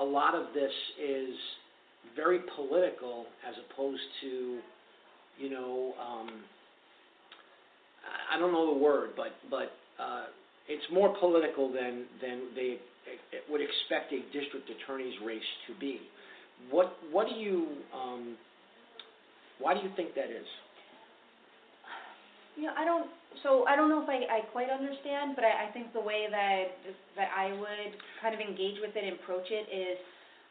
a 0.00 0.04
lot 0.04 0.34
of 0.34 0.54
this 0.54 0.72
is 1.00 1.34
very 2.16 2.40
political 2.56 3.26
as 3.46 3.54
opposed 3.70 4.02
to, 4.22 4.58
you 5.38 5.50
know, 5.50 5.94
um, 6.00 6.30
I- 8.32 8.38
don't 8.38 8.52
know 8.52 8.72
the 8.72 8.78
word, 8.78 9.10
but 9.16 9.32
but 9.50 9.72
uh, 10.02 10.26
it's 10.68 10.84
more 10.92 11.14
political 11.18 11.70
than 11.72 12.04
than 12.22 12.54
they 12.54 12.78
would 13.50 13.60
expect 13.60 14.12
a 14.12 14.20
district 14.32 14.68
attorney's 14.70 15.14
race 15.24 15.42
to 15.66 15.74
be. 15.78 16.00
What 16.70 16.92
what 17.10 17.28
do 17.28 17.34
you 17.34 17.68
um, 17.94 18.36
why 19.58 19.74
do 19.74 19.80
you 19.80 19.90
think 19.96 20.14
that 20.14 20.30
is? 20.30 20.46
Know, 22.58 22.74
I 22.74 22.82
don't, 22.82 23.06
so 23.46 23.62
I 23.70 23.78
don't 23.78 23.86
know 23.86 24.02
if 24.02 24.10
I, 24.10 24.26
I 24.26 24.40
quite 24.50 24.66
understand, 24.66 25.38
but 25.38 25.46
I, 25.46 25.70
I 25.70 25.70
think 25.70 25.94
the 25.94 26.02
way 26.02 26.26
that, 26.26 26.74
that 27.14 27.30
I 27.30 27.54
would 27.54 27.94
kind 28.18 28.34
of 28.34 28.42
engage 28.42 28.82
with 28.82 28.98
it 28.98 29.06
and 29.06 29.14
approach 29.14 29.46
it 29.46 29.70
is, 29.70 29.98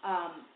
um, 0.07 0.47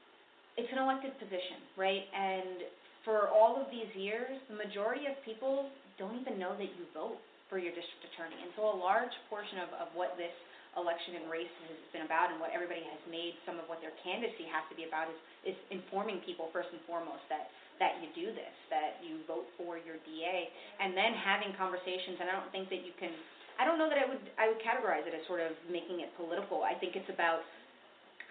it's 0.55 0.71
an 0.71 0.79
elected 0.79 1.11
position, 1.19 1.59
right? 1.75 2.07
And 2.15 2.63
for 3.03 3.27
all 3.35 3.59
of 3.59 3.67
these 3.67 3.91
years, 3.99 4.31
the 4.47 4.55
majority 4.55 5.11
of 5.11 5.19
people 5.27 5.67
don't 5.99 6.15
even 6.23 6.39
know 6.39 6.55
that 6.55 6.71
you 6.71 6.87
vote 6.95 7.19
for 7.51 7.59
your 7.59 7.75
district 7.75 8.07
attorney. 8.15 8.39
And 8.39 8.55
so 8.55 8.71
a 8.71 8.77
large 8.79 9.11
portion 9.27 9.59
of, 9.59 9.75
of 9.75 9.91
what 9.91 10.15
this 10.15 10.31
election 10.79 11.19
and 11.19 11.27
race 11.27 11.51
has 11.67 11.79
been 11.91 12.07
about 12.07 12.31
and 12.31 12.39
what 12.39 12.55
everybody 12.55 12.83
has 12.87 13.01
made 13.11 13.35
some 13.43 13.59
of 13.59 13.67
what 13.67 13.83
their 13.83 13.91
candidacy 13.99 14.47
has 14.47 14.63
to 14.71 14.75
be 14.79 14.87
about 14.87 15.11
is, 15.11 15.55
is 15.55 15.57
informing 15.67 16.23
people 16.23 16.47
first 16.55 16.71
and 16.71 16.79
foremost 16.87 17.23
that 17.27 17.51
that 17.81 17.97
you 17.97 18.13
do 18.13 18.29
this, 18.29 18.55
that 18.69 19.01
you 19.01 19.25
vote 19.25 19.49
for 19.57 19.81
your 19.81 19.97
DA, 20.05 20.37
and 20.77 20.93
then 20.93 21.17
having 21.17 21.49
conversations. 21.57 22.21
And 22.21 22.29
I 22.29 22.37
don't 22.37 22.53
think 22.53 22.69
that 22.69 22.85
you 22.85 22.93
can. 23.01 23.09
I 23.57 23.65
don't 23.65 23.81
know 23.81 23.89
that 23.89 23.97
I 23.97 24.05
would 24.05 24.21
I 24.37 24.45
would 24.47 24.61
categorize 24.61 25.03
it 25.09 25.17
as 25.17 25.25
sort 25.25 25.41
of 25.41 25.57
making 25.65 25.99
it 26.05 26.13
political. 26.13 26.61
I 26.61 26.77
think 26.77 26.93
it's 26.93 27.09
about 27.09 27.41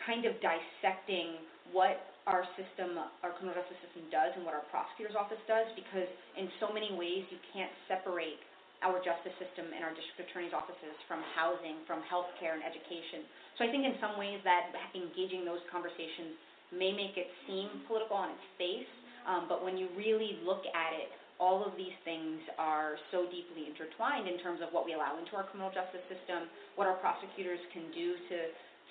kind 0.06 0.25
of 0.25 0.38
dissecting 0.38 1.42
what 1.75 1.99
our 2.30 2.47
system, 2.54 2.94
our 3.26 3.35
criminal 3.37 3.59
justice 3.59 3.80
system 3.90 4.06
does 4.09 4.30
and 4.38 4.47
what 4.47 4.54
our 4.54 4.64
prosecutor's 4.70 5.18
office 5.18 5.40
does, 5.50 5.66
because 5.75 6.09
in 6.38 6.47
so 6.62 6.70
many 6.70 6.94
ways 6.94 7.26
you 7.28 7.40
can't 7.50 7.73
separate 7.90 8.38
our 8.81 8.97
justice 9.05 9.37
system 9.37 9.69
and 9.73 9.85
our 9.85 9.93
district 9.93 10.31
attorney's 10.31 10.57
offices 10.57 10.97
from 11.05 11.21
housing, 11.37 11.85
from 11.85 12.01
healthcare 12.09 12.57
and 12.57 12.65
education. 12.65 13.29
So 13.61 13.65
I 13.65 13.69
think 13.69 13.85
in 13.85 13.97
some 14.01 14.17
ways 14.17 14.41
that 14.49 14.73
engaging 14.97 15.45
those 15.45 15.61
conversations 15.69 16.37
may 16.73 16.95
make 16.95 17.21
it 17.21 17.29
seem 17.45 17.85
political 17.85 18.17
on 18.17 18.33
its 18.33 18.47
face, 18.57 18.93
um, 19.29 19.51
but 19.53 19.61
when 19.61 19.77
you 19.77 19.93
really 19.99 20.41
look 20.47 20.65
at 20.73 20.97
it, 20.97 21.13
all 21.41 21.65
of 21.65 21.73
these 21.77 21.97
things 22.05 22.41
are 22.61 23.01
so 23.09 23.25
deeply 23.33 23.65
intertwined 23.65 24.29
in 24.29 24.37
terms 24.45 24.61
of 24.61 24.69
what 24.77 24.85
we 24.85 24.93
allow 24.93 25.17
into 25.17 25.33
our 25.33 25.49
criminal 25.49 25.73
justice 25.73 26.05
system, 26.13 26.53
what 26.77 26.85
our 26.85 27.01
prosecutors 27.01 27.61
can 27.73 27.89
do 27.93 28.17
to 28.29 28.39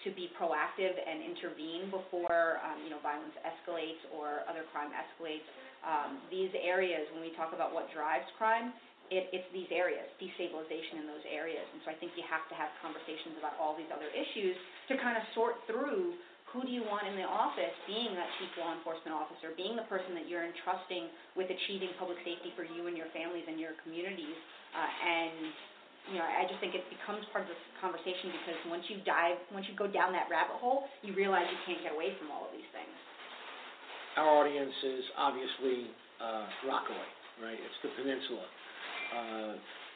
to 0.08 0.16
be 0.16 0.32
proactive 0.40 0.96
and 0.96 1.20
intervene 1.20 1.92
before 1.92 2.64
um, 2.64 2.80
you 2.88 2.90
know 2.90 3.04
violence 3.04 3.36
escalates 3.44 4.00
or 4.16 4.48
other 4.48 4.64
crime 4.72 4.90
escalates. 4.96 5.46
Um, 5.84 6.24
these 6.32 6.52
areas, 6.56 7.08
when 7.12 7.20
we 7.24 7.36
talk 7.36 7.52
about 7.52 7.76
what 7.76 7.92
drives 7.92 8.28
crime, 8.40 8.72
it, 9.10 9.30
it's 9.34 9.50
these 9.52 9.70
areas, 9.74 10.06
destabilization 10.22 11.02
in 11.02 11.06
those 11.10 11.26
areas. 11.26 11.66
And 11.74 11.82
so 11.86 11.94
I 11.94 11.98
think 11.98 12.14
you 12.14 12.26
have 12.30 12.46
to 12.50 12.56
have 12.58 12.70
conversations 12.82 13.38
about 13.42 13.58
all 13.58 13.74
these 13.74 13.90
other 13.90 14.10
issues 14.10 14.56
to 14.90 14.98
kind 15.02 15.18
of 15.18 15.24
sort 15.34 15.58
through 15.66 16.18
who 16.50 16.66
do 16.66 16.72
you 16.74 16.82
want 16.82 17.06
in 17.06 17.14
the 17.14 17.26
office 17.30 17.74
being 17.86 18.18
that 18.18 18.26
chief 18.42 18.50
law 18.58 18.74
enforcement 18.74 19.14
officer, 19.14 19.54
being 19.54 19.78
the 19.78 19.86
person 19.86 20.18
that 20.18 20.26
you're 20.26 20.42
entrusting 20.42 21.10
with 21.38 21.46
achieving 21.46 21.94
public 22.02 22.18
safety 22.26 22.50
for 22.58 22.66
you 22.66 22.90
and 22.90 22.98
your 22.98 23.10
families 23.14 23.46
and 23.46 23.62
your 23.62 23.78
communities. 23.86 24.34
Uh, 24.74 24.82
and, 24.82 25.38
you 26.10 26.18
know, 26.18 26.26
I 26.26 26.50
just 26.50 26.58
think 26.58 26.74
it 26.74 26.86
becomes 26.90 27.22
part 27.30 27.46
of 27.46 27.54
this 27.54 27.64
conversation 27.78 28.34
because 28.34 28.58
once 28.66 28.82
you 28.90 28.98
dive, 29.06 29.38
once 29.54 29.70
you 29.70 29.78
go 29.78 29.86
down 29.86 30.10
that 30.18 30.26
rabbit 30.26 30.58
hole, 30.58 30.90
you 31.06 31.14
realize 31.14 31.46
you 31.54 31.62
can't 31.70 31.86
get 31.86 31.94
away 31.94 32.18
from 32.18 32.34
all 32.34 32.50
of 32.50 32.54
these 32.54 32.66
things. 32.74 32.94
Our 34.18 34.42
audience 34.42 34.74
is 34.74 35.06
obviously 35.22 35.94
uh, 36.18 36.50
Rockaway, 36.66 37.10
right? 37.46 37.62
It's 37.62 37.80
the 37.86 37.94
peninsula. 37.94 38.42
Uh, 39.10 39.54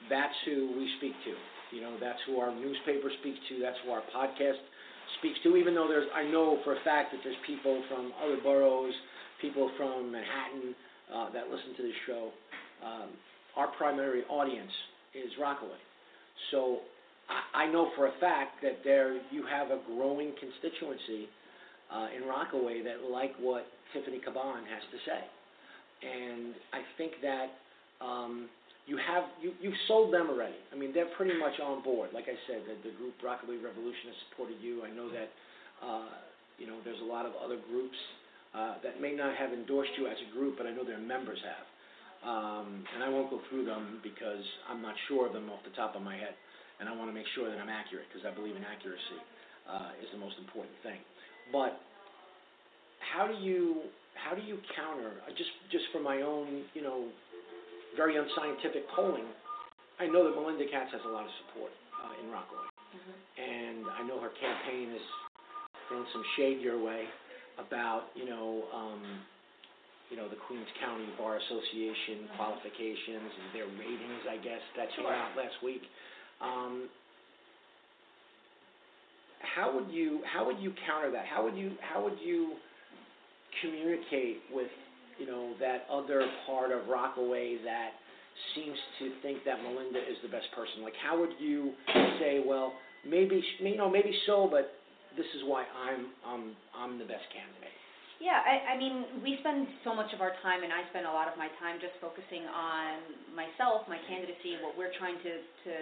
that's 0.10 0.34
who 0.46 0.74
we 0.78 0.90
speak 0.98 1.14
to. 1.26 1.34
You 1.76 1.82
know, 1.82 1.98
that's 2.00 2.20
who 2.28 2.40
our 2.40 2.54
newspaper 2.54 3.10
speaks 3.22 3.40
to. 3.50 3.60
That's 3.62 3.78
who 3.86 3.92
our 3.92 4.04
podcast 4.16 4.62
speaks 5.20 5.38
to, 5.44 5.56
even 5.58 5.74
though 5.76 5.88
there's, 5.88 6.08
I 6.14 6.24
know 6.30 6.60
for 6.64 6.74
a 6.74 6.82
fact 6.84 7.12
that 7.12 7.22
there's 7.24 7.40
people 7.46 7.82
from 7.90 8.12
other 8.24 8.38
boroughs, 8.42 8.94
people 9.42 9.72
from 9.78 10.12
Manhattan 10.12 10.76
uh, 11.14 11.30
that 11.32 11.50
listen 11.50 11.76
to 11.78 11.84
this 11.84 11.98
show. 12.08 12.30
Um, 12.86 13.10
our 13.56 13.68
primary 13.78 14.24
audience 14.30 14.72
is 15.14 15.32
Rockaway. 15.40 15.80
So 16.52 16.80
I, 17.30 17.66
I 17.66 17.72
know 17.72 17.92
for 17.96 18.08
a 18.08 18.14
fact 18.20 18.62
that 18.62 18.84
there 18.84 19.14
you 19.32 19.46
have 19.50 19.68
a 19.68 19.80
growing 19.88 20.34
constituency 20.40 21.30
uh, 21.94 22.08
in 22.16 22.28
Rockaway 22.28 22.82
that 22.84 23.10
like 23.10 23.32
what 23.40 23.66
Tiffany 23.94 24.18
Cabán 24.18 24.66
has 24.66 24.84
to 24.92 24.98
say. 25.06 25.22
And 26.04 26.54
I 26.74 26.82
think 26.98 27.14
that 27.22 27.48
um, 28.04 28.50
you 28.86 28.98
have 29.00 29.24
you 29.42 29.54
you've 29.62 29.80
sold 29.88 30.14
them 30.14 30.28
already. 30.30 30.60
I 30.72 30.76
mean, 30.76 30.92
they're 30.94 31.12
pretty 31.16 31.38
much 31.40 31.60
on 31.64 31.84
board. 31.84 32.12
Like 32.14 32.26
I 32.28 32.36
said, 32.48 32.68
the, 32.68 32.76
the 32.84 32.94
group 32.98 33.16
Rockaway 33.24 33.56
Revolution 33.58 34.12
has 34.12 34.18
supported 34.30 34.60
you. 34.60 34.84
I 34.84 34.92
know 34.92 35.08
that 35.08 35.30
uh, 35.80 36.16
you 36.60 36.68
know 36.68 36.80
there's 36.84 37.00
a 37.00 37.08
lot 37.08 37.26
of 37.26 37.32
other 37.40 37.58
groups 37.72 37.96
uh, 38.52 38.76
that 38.84 39.00
may 39.00 39.16
not 39.16 39.36
have 39.36 39.56
endorsed 39.56 39.92
you 39.98 40.08
as 40.08 40.18
a 40.20 40.30
group, 40.36 40.60
but 40.60 40.68
I 40.68 40.72
know 40.72 40.84
their 40.84 41.02
members 41.02 41.40
have. 41.42 41.66
Um, 42.24 42.88
and 42.96 43.04
I 43.04 43.10
won't 43.12 43.28
go 43.30 43.44
through 43.52 43.66
them 43.66 44.00
because 44.00 44.44
I'm 44.72 44.82
not 44.82 44.96
sure 45.12 45.28
of 45.28 45.34
them 45.34 45.52
off 45.52 45.60
the 45.68 45.76
top 45.76 45.96
of 45.96 46.02
my 46.02 46.16
head, 46.16 46.36
and 46.80 46.88
I 46.88 46.96
want 46.96 47.12
to 47.12 47.16
make 47.16 47.28
sure 47.36 47.52
that 47.52 47.60
I'm 47.60 47.68
accurate 47.68 48.08
because 48.08 48.24
I 48.24 48.32
believe 48.32 48.56
in 48.56 48.64
accuracy 48.64 49.20
uh, 49.68 49.92
is 50.00 50.08
the 50.12 50.20
most 50.20 50.40
important 50.40 50.76
thing. 50.84 51.04
But 51.52 51.80
how 53.00 53.28
do 53.28 53.36
you 53.36 53.92
how 54.16 54.36
do 54.36 54.42
you 54.42 54.60
counter 54.76 55.20
uh, 55.28 55.32
just 55.36 55.52
just 55.72 55.84
for 55.92 56.00
my 56.00 56.22
own 56.22 56.64
you 56.74 56.82
know 56.82 57.12
very 57.96 58.18
unscientific 58.18 58.88
polling, 58.96 59.26
I 60.00 60.08
know 60.08 60.26
that 60.26 60.34
Melinda 60.36 60.66
Katz 60.72 60.92
has 60.92 61.02
a 61.06 61.12
lot 61.14 61.26
of 61.26 61.34
support 61.46 61.72
uh, 62.02 62.14
in 62.24 62.32
Rockaway. 62.32 62.66
And 63.38 63.86
I 63.90 64.06
know 64.06 64.22
her 64.22 64.30
campaign 64.38 64.94
is 64.94 65.02
throwing 65.90 66.06
some 66.14 66.24
shade 66.38 66.62
your 66.62 66.78
way 66.82 67.06
about, 67.58 68.14
you 68.16 68.26
know, 68.26 68.64
um, 68.74 69.02
you 70.10 70.18
know, 70.18 70.30
the 70.30 70.38
Queens 70.46 70.68
County 70.80 71.10
Bar 71.18 71.38
Association 71.42 72.30
qualifications 72.38 73.30
and 73.34 73.48
their 73.54 73.66
ratings, 73.82 74.22
I 74.30 74.38
guess, 74.38 74.62
that 74.78 74.90
came 74.94 75.06
Sure. 75.06 75.14
out 75.14 75.34
last 75.38 75.58
week. 75.64 75.82
Um, 76.42 76.90
how 79.42 79.74
would 79.74 79.90
you 79.92 80.22
how 80.26 80.46
would 80.46 80.60
you 80.60 80.74
counter 80.88 81.12
that? 81.12 81.26
How 81.26 81.44
would 81.44 81.56
you 81.58 81.72
how 81.82 82.04
would 82.04 82.18
you 82.24 82.54
communicate 83.62 84.42
with 84.52 84.70
you 85.20 85.26
know 85.26 85.54
that 85.60 85.86
other 85.92 86.26
part 86.46 86.72
of 86.72 86.88
Rockaway 86.88 87.58
that 87.64 87.92
seems 88.56 88.78
to 89.00 89.12
think 89.22 89.46
that 89.46 89.62
Melinda 89.62 90.00
is 90.00 90.18
the 90.24 90.30
best 90.30 90.48
person? 90.56 90.84
Like 90.84 90.98
how 91.02 91.20
would 91.20 91.34
you 91.40 91.74
say, 92.20 92.42
well, 92.46 92.74
maybe 93.08 93.44
you 93.60 93.78
know 93.78 93.90
maybe 93.90 94.14
so, 94.26 94.48
but 94.50 94.74
this 95.18 95.28
is 95.38 95.44
why 95.46 95.66
I'm 95.78 96.08
I'm 96.26 96.56
I'm 96.76 97.00
the 97.00 97.06
best 97.06 97.26
candidate. 97.34 97.74
Yeah, 98.24 98.40
I, 98.40 98.72
I 98.72 98.76
mean, 98.80 99.20
we 99.20 99.36
spend 99.44 99.68
so 99.84 99.92
much 99.92 100.16
of 100.16 100.24
our 100.24 100.32
time, 100.40 100.64
and 100.64 100.72
I 100.72 100.88
spend 100.96 101.04
a 101.04 101.12
lot 101.12 101.28
of 101.28 101.36
my 101.36 101.52
time 101.60 101.84
just 101.84 101.92
focusing 102.00 102.48
on 102.48 103.36
myself, 103.36 103.84
my 103.92 104.00
candidacy, 104.08 104.56
what 104.64 104.80
we're 104.80 104.96
trying 104.96 105.20
to, 105.28 105.44
to 105.44 105.74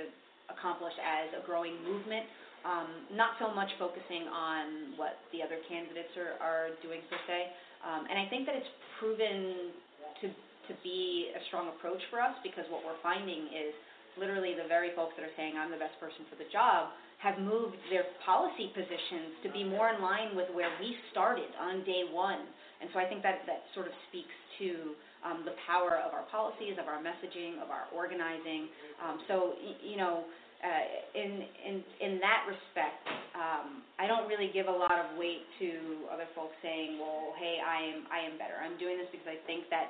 accomplish 0.49 0.95
as 0.97 1.29
a 1.37 1.45
growing 1.45 1.77
movement. 1.85 2.25
Um, 2.65 3.13
not 3.13 3.37
so 3.37 3.53
much 3.53 3.69
focusing 3.77 4.25
on 4.25 4.97
what 4.97 5.21
the 5.29 5.45
other 5.45 5.61
candidates 5.69 6.17
are, 6.17 6.37
are 6.41 6.65
doing 6.81 7.05
per 7.13 7.21
se. 7.29 7.53
Um, 7.81 8.05
and 8.09 8.17
I 8.17 8.25
think 8.29 8.45
that 8.45 8.55
it's 8.55 8.73
proven 9.01 9.73
to, 10.21 10.25
to 10.29 10.73
be 10.85 11.33
a 11.33 11.41
strong 11.49 11.73
approach 11.73 12.01
for 12.13 12.21
us 12.21 12.37
because 12.45 12.65
what 12.69 12.85
we're 12.85 12.99
finding 13.01 13.49
is 13.49 13.73
literally 14.19 14.53
the 14.53 14.67
very 14.67 14.93
folks 14.93 15.15
that 15.17 15.23
are 15.23 15.35
saying 15.39 15.55
I'm 15.55 15.71
the 15.71 15.81
best 15.81 15.95
person 15.97 16.27
for 16.29 16.35
the 16.35 16.47
job 16.51 16.93
have 17.21 17.37
moved 17.37 17.77
their 17.93 18.05
policy 18.25 18.73
positions 18.73 19.37
to 19.45 19.49
be 19.53 19.61
more 19.61 19.93
in 19.93 20.01
line 20.01 20.33
with 20.33 20.49
where 20.57 20.73
we 20.81 20.97
started 21.13 21.49
on 21.61 21.85
day 21.85 22.09
one. 22.09 22.49
And 22.81 22.89
so 22.93 22.97
I 22.97 23.05
think 23.05 23.21
that 23.21 23.45
that 23.45 23.61
sort 23.77 23.85
of 23.85 23.93
speaks 24.09 24.33
to 24.57 24.97
um, 25.21 25.45
the 25.45 25.53
power 25.69 26.01
of 26.01 26.17
our 26.17 26.25
policies, 26.33 26.81
of 26.81 26.89
our 26.89 26.97
messaging, 26.97 27.61
of 27.61 27.69
our 27.69 27.85
organizing. 27.93 28.73
Um, 28.97 29.21
so 29.29 29.53
you 29.85 30.01
know, 30.01 30.25
uh, 30.61 30.85
in 31.17 31.41
in 31.65 31.75
in 31.99 32.13
that 32.21 32.45
respect, 32.45 33.01
um, 33.33 33.81
I 33.97 34.05
don't 34.05 34.29
really 34.29 34.53
give 34.53 34.69
a 34.69 34.77
lot 34.77 34.93
of 34.93 35.17
weight 35.17 35.41
to 35.57 36.05
other 36.13 36.29
folks 36.37 36.53
saying, 36.61 37.01
"Well, 37.01 37.33
hey, 37.41 37.57
I 37.57 37.81
am 37.89 38.05
I 38.13 38.19
am 38.29 38.37
better." 38.37 38.61
I'm 38.61 38.77
doing 38.77 39.01
this 39.01 39.09
because 39.09 39.25
I 39.25 39.41
think 39.49 39.65
that 39.73 39.89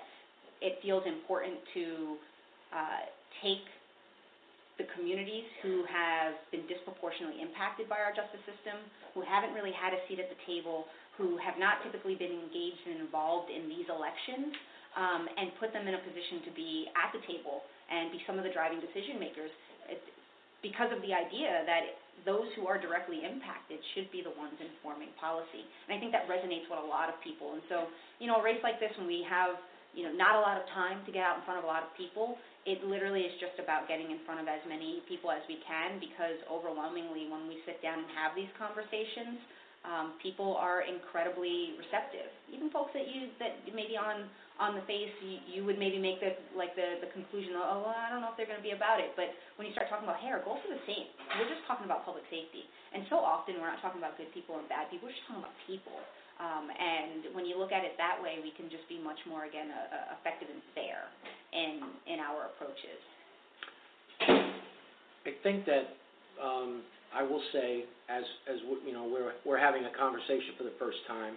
it 0.63 0.79
feels 0.79 1.03
important 1.03 1.59
to 1.75 1.85
uh, 2.71 3.03
take 3.43 3.67
the 4.79 4.87
communities 4.95 5.45
who 5.59 5.83
have 5.91 6.39
been 6.55 6.63
disproportionately 6.71 7.43
impacted 7.43 7.91
by 7.91 7.99
our 7.99 8.15
justice 8.15 8.41
system, 8.47 8.79
who 9.11 9.19
haven't 9.21 9.51
really 9.51 9.75
had 9.75 9.91
a 9.91 9.99
seat 10.07 10.23
at 10.23 10.31
the 10.31 10.39
table, 10.47 10.87
who 11.19 11.35
have 11.37 11.59
not 11.59 11.83
typically 11.83 12.15
been 12.15 12.31
engaged 12.31 12.81
and 12.87 13.03
involved 13.03 13.51
in 13.51 13.67
these 13.67 13.85
elections, 13.91 14.55
um, 14.95 15.27
and 15.35 15.51
put 15.59 15.75
them 15.75 15.83
in 15.83 15.99
a 15.99 16.01
position 16.01 16.47
to 16.47 16.51
be 16.55 16.87
at 16.95 17.11
the 17.11 17.21
table 17.27 17.67
and 17.91 18.09
be 18.15 18.23
some 18.23 18.39
of 18.39 18.47
the 18.47 18.53
driving 18.55 18.79
decision 18.79 19.19
makers 19.19 19.51
it, 19.91 19.99
because 20.61 20.93
of 20.93 21.01
the 21.01 21.13
idea 21.13 21.65
that 21.65 21.97
those 22.25 22.45
who 22.53 22.69
are 22.69 22.77
directly 22.77 23.25
impacted 23.25 23.81
should 23.97 24.05
be 24.13 24.21
the 24.21 24.33
ones 24.37 24.53
informing 24.61 25.09
policy. 25.17 25.65
And 25.89 25.97
I 25.97 25.97
think 25.97 26.13
that 26.13 26.29
resonates 26.29 26.69
with 26.69 26.77
a 26.77 26.85
lot 26.85 27.09
of 27.09 27.17
people. 27.25 27.57
And 27.57 27.65
so, 27.65 27.89
you 28.21 28.29
know, 28.29 28.37
a 28.37 28.43
race 28.45 28.61
like 28.61 28.77
this, 28.77 28.93
when 28.97 29.09
we 29.09 29.25
have 29.25 29.57
you 29.93 30.07
know, 30.07 30.13
not 30.15 30.39
a 30.39 30.41
lot 30.41 30.55
of 30.55 30.63
time 30.71 31.03
to 31.03 31.11
get 31.11 31.23
out 31.23 31.39
in 31.39 31.43
front 31.43 31.59
of 31.59 31.65
a 31.67 31.71
lot 31.71 31.83
of 31.83 31.91
people. 31.99 32.39
It 32.63 32.85
literally 32.85 33.25
is 33.25 33.35
just 33.41 33.57
about 33.59 33.89
getting 33.89 34.13
in 34.13 34.21
front 34.23 34.39
of 34.39 34.47
as 34.47 34.61
many 34.69 35.03
people 35.09 35.33
as 35.33 35.43
we 35.49 35.59
can 35.65 35.99
because 35.99 36.37
overwhelmingly 36.47 37.27
when 37.27 37.49
we 37.49 37.59
sit 37.65 37.81
down 37.81 38.05
and 38.05 38.09
have 38.15 38.37
these 38.37 38.51
conversations, 38.55 39.41
um, 39.81 40.13
people 40.21 40.53
are 40.61 40.85
incredibly 40.85 41.73
receptive. 41.81 42.29
Even 42.53 42.69
folks 42.69 42.93
that 42.93 43.09
you 43.09 43.33
that 43.41 43.57
maybe 43.73 43.97
on 43.97 44.29
on 44.61 44.77
the 44.77 44.85
face 44.85 45.09
you, 45.25 45.41
you 45.49 45.61
would 45.65 45.81
maybe 45.81 45.97
make 45.97 46.21
the 46.21 46.37
like 46.53 46.77
the 46.77 47.01
the 47.01 47.09
conclusion, 47.11 47.57
oh 47.57 47.81
well, 47.81 47.97
I 47.97 48.13
don't 48.13 48.21
know 48.21 48.29
if 48.29 48.37
they're 48.37 48.49
going 48.49 48.61
to 48.61 48.65
be 48.65 48.77
about 48.77 49.01
it. 49.01 49.17
But 49.17 49.33
when 49.57 49.65
you 49.65 49.73
start 49.73 49.89
talking 49.89 50.05
about 50.05 50.21
hair, 50.21 50.37
goals 50.45 50.61
are 50.69 50.73
the 50.73 50.85
same. 50.85 51.09
We're 51.41 51.49
just 51.49 51.65
talking 51.65 51.89
about 51.89 52.05
public 52.05 52.23
safety, 52.29 52.69
and 52.93 53.09
so 53.09 53.17
often 53.17 53.57
we're 53.57 53.73
not 53.73 53.81
talking 53.81 53.97
about 53.97 54.21
good 54.21 54.29
people 54.37 54.61
and 54.61 54.69
bad 54.69 54.93
people. 54.93 55.09
We're 55.09 55.17
just 55.17 55.25
talking 55.25 55.41
about 55.41 55.57
people. 55.65 55.97
Um, 56.41 56.73
and 56.73 57.35
when 57.37 57.45
you 57.45 57.53
look 57.53 57.69
at 57.71 57.85
it 57.85 57.93
that 58.01 58.17
way, 58.17 58.41
we 58.41 58.49
can 58.57 58.65
just 58.65 58.89
be 58.89 58.97
much 58.97 59.19
more, 59.29 59.45
again, 59.45 59.69
uh, 59.69 59.77
uh, 59.77 60.17
effective 60.17 60.49
and 60.49 60.57
fair 60.73 61.05
in, 61.53 61.85
in 62.09 62.17
our 62.17 62.49
approaches. 62.49 62.97
I 65.21 65.37
think 65.43 65.69
that 65.69 65.93
um, 66.41 66.81
I 67.13 67.21
will 67.21 67.43
say, 67.53 67.85
as 68.17 68.23
as 68.51 68.57
you 68.85 68.93
know, 68.93 69.07
we're 69.07 69.33
we're 69.45 69.59
having 69.59 69.85
a 69.85 69.97
conversation 69.97 70.53
for 70.57 70.63
the 70.63 70.75
first 70.79 70.97
time, 71.07 71.35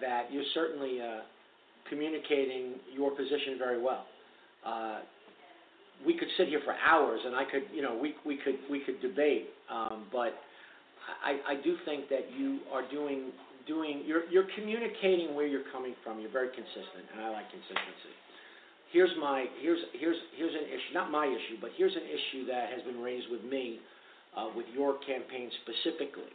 that 0.00 0.32
you're 0.32 0.48
certainly 0.54 1.00
uh, 1.00 1.20
communicating 1.88 2.74
your 2.94 3.10
position 3.10 3.58
very 3.58 3.80
well. 3.82 4.06
Uh, 4.64 5.00
we 6.06 6.16
could 6.16 6.28
sit 6.36 6.48
here 6.48 6.60
for 6.64 6.74
hours, 6.74 7.20
and 7.24 7.34
I 7.34 7.44
could, 7.44 7.64
you 7.74 7.82
know, 7.82 7.96
we 8.00 8.14
we 8.24 8.36
could 8.36 8.58
we 8.70 8.80
could 8.80 9.00
debate, 9.00 9.48
um, 9.70 10.06
but 10.12 10.34
I, 11.22 11.54
I 11.58 11.62
do 11.62 11.76
think 11.84 12.08
that 12.08 12.30
you 12.36 12.60
are 12.72 12.88
doing 12.90 13.32
doing, 13.66 14.04
you're, 14.06 14.28
you're 14.30 14.48
communicating 14.56 15.34
where 15.34 15.46
you're 15.46 15.68
coming 15.72 15.94
from. 16.04 16.20
You're 16.20 16.32
very 16.32 16.52
consistent, 16.52 17.08
and 17.12 17.24
I 17.24 17.30
like 17.30 17.48
consistency. 17.50 18.12
Here's 18.92 19.10
my, 19.18 19.46
here's, 19.60 19.80
here's, 19.98 20.16
here's 20.36 20.54
an 20.54 20.68
issue, 20.70 20.92
not 20.94 21.10
my 21.10 21.26
issue, 21.26 21.58
but 21.60 21.70
here's 21.76 21.94
an 21.96 22.06
issue 22.06 22.46
that 22.46 22.70
has 22.70 22.82
been 22.86 23.00
raised 23.02 23.26
with 23.30 23.42
me, 23.42 23.80
uh, 24.36 24.48
with 24.56 24.66
your 24.74 24.98
campaign 25.06 25.50
specifically, 25.62 26.32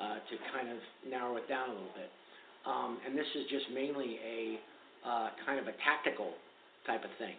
uh, 0.00 0.20
to 0.28 0.34
kind 0.52 0.68
of 0.68 0.78
narrow 1.08 1.36
it 1.36 1.48
down 1.48 1.70
a 1.70 1.72
little 1.72 1.96
bit. 1.96 2.10
Um, 2.66 2.98
and 3.06 3.16
this 3.16 3.26
is 3.34 3.44
just 3.48 3.66
mainly 3.72 4.18
a 4.24 4.58
uh, 5.06 5.28
kind 5.46 5.60
of 5.60 5.66
a 5.66 5.74
tactical 5.84 6.32
type 6.86 7.04
of 7.04 7.10
thing. 7.18 7.34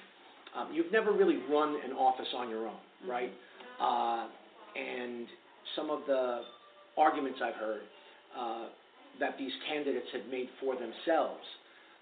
Um, 0.56 0.74
you've 0.74 0.92
never 0.92 1.12
really 1.12 1.38
run 1.52 1.76
an 1.86 1.92
office 1.92 2.30
on 2.36 2.50
your 2.50 2.68
own, 2.68 2.80
Mm-hmm. 3.04 3.12
right? 3.12 3.32
Uh, 3.80 4.26
and 4.74 5.28
some 5.76 5.90
of 5.92 6.00
the 6.08 6.42
arguments 6.98 7.40
I've 7.44 7.56
heard 7.56 7.82
uh, 8.34 8.66
that 9.20 9.38
these 9.38 9.52
candidates 9.70 10.08
have 10.14 10.26
made 10.32 10.50
for 10.60 10.74
themselves 10.74 11.46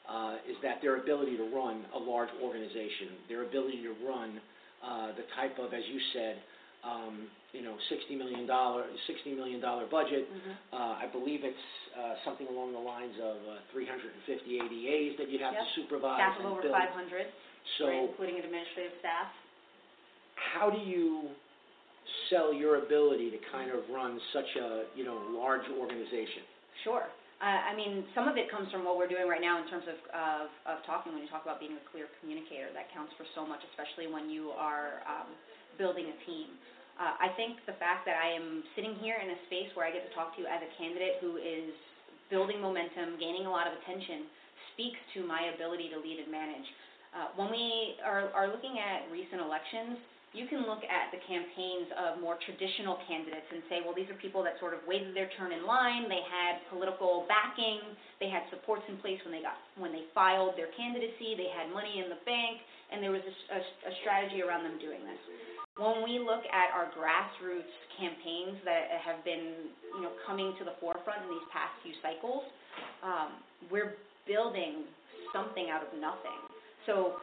uh, 0.08 0.36
is 0.48 0.56
that 0.64 0.80
their 0.82 1.02
ability 1.02 1.36
to 1.38 1.44
run 1.54 1.84
a 1.96 2.00
large 2.00 2.30
organization, 2.42 3.20
their 3.28 3.44
ability 3.44 3.84
to 3.84 3.94
run 4.08 4.40
uh, 4.84 5.08
the 5.20 5.26
type 5.36 5.58
of, 5.60 5.74
as 5.74 5.84
you 5.92 6.00
said, 6.14 6.38
um, 6.86 7.28
you 7.52 7.64
know, 7.64 7.76
$60 7.90 8.18
million, 8.18 8.46
$60 8.46 9.36
million 9.36 9.60
budget. 9.90 10.28
Mm-hmm. 10.30 10.76
Uh, 10.76 11.02
I 11.02 11.08
believe 11.12 11.42
it's 11.44 11.66
uh, 11.98 12.20
something 12.24 12.48
along 12.48 12.74
the 12.74 12.84
lines 12.84 13.16
of 13.18 13.38
uh, 13.48 13.74
350 13.74 14.12
ADAs 14.60 15.18
that 15.18 15.32
you'd 15.32 15.42
have 15.42 15.56
to 15.56 15.68
supervise 15.76 16.20
Staff 16.20 16.40
of 16.40 16.46
and 16.46 16.48
over 16.52 16.62
build. 16.68 16.76
500, 16.76 17.26
So 17.80 17.88
right, 17.88 18.06
including 18.12 18.44
administrative 18.44 18.94
staff. 19.00 19.32
how 20.54 20.70
do 20.70 20.78
you 20.84 21.32
sell 22.30 22.54
your 22.54 22.84
ability 22.84 23.32
to 23.32 23.40
kind 23.52 23.72
of 23.72 23.88
run 23.90 24.20
such 24.36 24.50
a, 24.62 24.92
you 24.94 25.08
know, 25.08 25.18
large 25.34 25.66
organization? 25.80 26.44
Sure. 26.84 27.08
Uh, 27.40 27.72
I 27.72 27.76
mean, 27.76 28.08
some 28.16 28.28
of 28.32 28.36
it 28.40 28.48
comes 28.48 28.72
from 28.72 28.88
what 28.88 28.96
we're 28.96 29.12
doing 29.12 29.28
right 29.28 29.44
now 29.44 29.60
in 29.60 29.68
terms 29.68 29.84
of, 29.92 30.00
of, 30.16 30.48
of 30.68 30.78
talking, 30.88 31.12
when 31.12 31.24
you 31.24 31.28
talk 31.28 31.44
about 31.44 31.60
being 31.60 31.76
a 31.76 31.84
clear 31.92 32.08
communicator. 32.20 32.72
That 32.72 32.88
counts 32.96 33.12
for 33.20 33.28
so 33.36 33.44
much, 33.44 33.60
especially 33.76 34.08
when 34.08 34.32
you 34.32 34.56
are 34.56 35.04
um, 35.04 35.28
building 35.76 36.08
a 36.08 36.18
team. 36.24 36.56
Uh, 36.96 37.16
I 37.20 37.36
think 37.36 37.60
the 37.68 37.76
fact 37.76 38.08
that 38.08 38.16
I 38.16 38.32
am 38.32 38.64
sitting 38.72 38.96
here 39.04 39.20
in 39.20 39.28
a 39.28 39.40
space 39.52 39.68
where 39.76 39.84
I 39.84 39.92
get 39.92 40.08
to 40.08 40.14
talk 40.16 40.32
to 40.36 40.42
you 40.44 40.48
as 40.48 40.64
a 40.64 40.72
candidate 40.80 41.20
who 41.20 41.36
is 41.36 41.76
building 42.32 42.64
momentum, 42.64 43.20
gaining 43.20 43.44
a 43.46 43.52
lot 43.52 43.68
of 43.68 43.76
attention, 43.84 44.32
speaks 44.74 45.00
to 45.16 45.28
my 45.28 45.52
ability 45.56 45.92
to 45.92 46.00
lead 46.00 46.24
and 46.24 46.32
manage. 46.32 46.68
Uh, 47.12 47.36
when 47.36 47.52
we 47.52 48.00
are, 48.04 48.32
are 48.32 48.48
looking 48.48 48.80
at 48.80 49.12
recent 49.12 49.44
elections, 49.44 50.00
you 50.36 50.52
can 50.52 50.68
look 50.68 50.84
at 50.84 51.16
the 51.16 51.22
campaigns 51.24 51.88
of 51.96 52.20
more 52.20 52.36
traditional 52.44 53.00
candidates 53.08 53.48
and 53.56 53.64
say, 53.72 53.80
well, 53.80 53.96
these 53.96 54.12
are 54.12 54.20
people 54.20 54.44
that 54.44 54.60
sort 54.60 54.76
of 54.76 54.84
waited 54.84 55.16
their 55.16 55.32
turn 55.40 55.56
in 55.56 55.64
line. 55.64 56.12
They 56.12 56.24
had 56.28 56.60
political 56.68 57.24
backing. 57.32 57.80
They 58.20 58.28
had 58.28 58.44
supports 58.52 58.84
in 58.92 59.00
place 59.00 59.20
when 59.24 59.32
they 59.32 59.40
got 59.40 59.56
when 59.80 59.96
they 59.96 60.12
filed 60.12 60.60
their 60.60 60.68
candidacy. 60.76 61.40
They 61.40 61.48
had 61.56 61.72
money 61.72 62.04
in 62.04 62.12
the 62.12 62.20
bank, 62.28 62.60
and 62.92 63.00
there 63.00 63.16
was 63.16 63.24
a, 63.24 63.36
a, 63.56 63.60
a 63.64 63.94
strategy 64.04 64.44
around 64.44 64.68
them 64.68 64.76
doing 64.76 65.08
this. 65.08 65.22
When 65.78 66.08
we 66.08 66.20
look 66.20 66.48
at 66.48 66.72
our 66.72 66.88
grassroots 66.96 67.76
campaigns 68.00 68.60
that 68.64 68.96
have 69.04 69.24
been, 69.24 69.72
you 69.96 70.02
know, 70.04 70.12
coming 70.26 70.56
to 70.60 70.64
the 70.64 70.72
forefront 70.80 71.28
in 71.28 71.30
these 71.36 71.48
past 71.52 71.76
few 71.84 71.92
cycles, 72.00 72.44
um, 73.04 73.44
we're 73.72 74.00
building 74.28 74.88
something 75.36 75.68
out 75.68 75.84
of 75.84 75.92
nothing. 76.00 76.40
So 76.88 77.20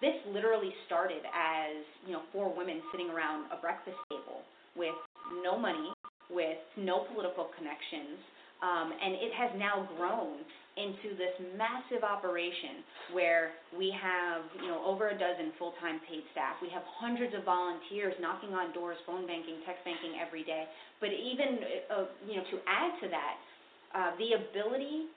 this 0.00 0.14
literally 0.32 0.72
started 0.86 1.26
as 1.26 1.82
you 2.06 2.12
know 2.12 2.22
four 2.32 2.54
women 2.54 2.80
sitting 2.92 3.10
around 3.10 3.50
a 3.52 3.60
breakfast 3.60 3.98
table 4.08 4.46
with 4.76 4.94
no 5.42 5.58
money, 5.58 5.92
with 6.30 6.58
no 6.78 7.04
political 7.12 7.50
connections, 7.58 8.16
um, 8.62 8.92
and 8.92 9.14
it 9.16 9.32
has 9.36 9.50
now 9.56 9.88
grown 9.96 10.44
into 10.78 11.16
this 11.18 11.34
massive 11.58 12.06
operation 12.06 12.80
where 13.12 13.58
we 13.74 13.90
have 13.90 14.46
you 14.62 14.70
know 14.70 14.80
over 14.86 15.10
a 15.10 15.16
dozen 15.18 15.52
full-time 15.58 16.00
paid 16.06 16.22
staff. 16.30 16.56
We 16.62 16.70
have 16.70 16.86
hundreds 17.00 17.34
of 17.34 17.44
volunteers 17.44 18.14
knocking 18.22 18.54
on 18.54 18.72
doors, 18.72 18.96
phone 19.04 19.26
banking, 19.26 19.60
text 19.66 19.82
banking 19.84 20.22
every 20.22 20.44
day. 20.46 20.64
But 21.02 21.10
even 21.10 21.58
uh, 21.90 22.06
you 22.24 22.38
know 22.38 22.46
to 22.48 22.56
add 22.64 22.92
to 23.02 23.06
that, 23.10 23.34
uh, 23.92 24.10
the 24.16 24.38
ability 24.38 25.10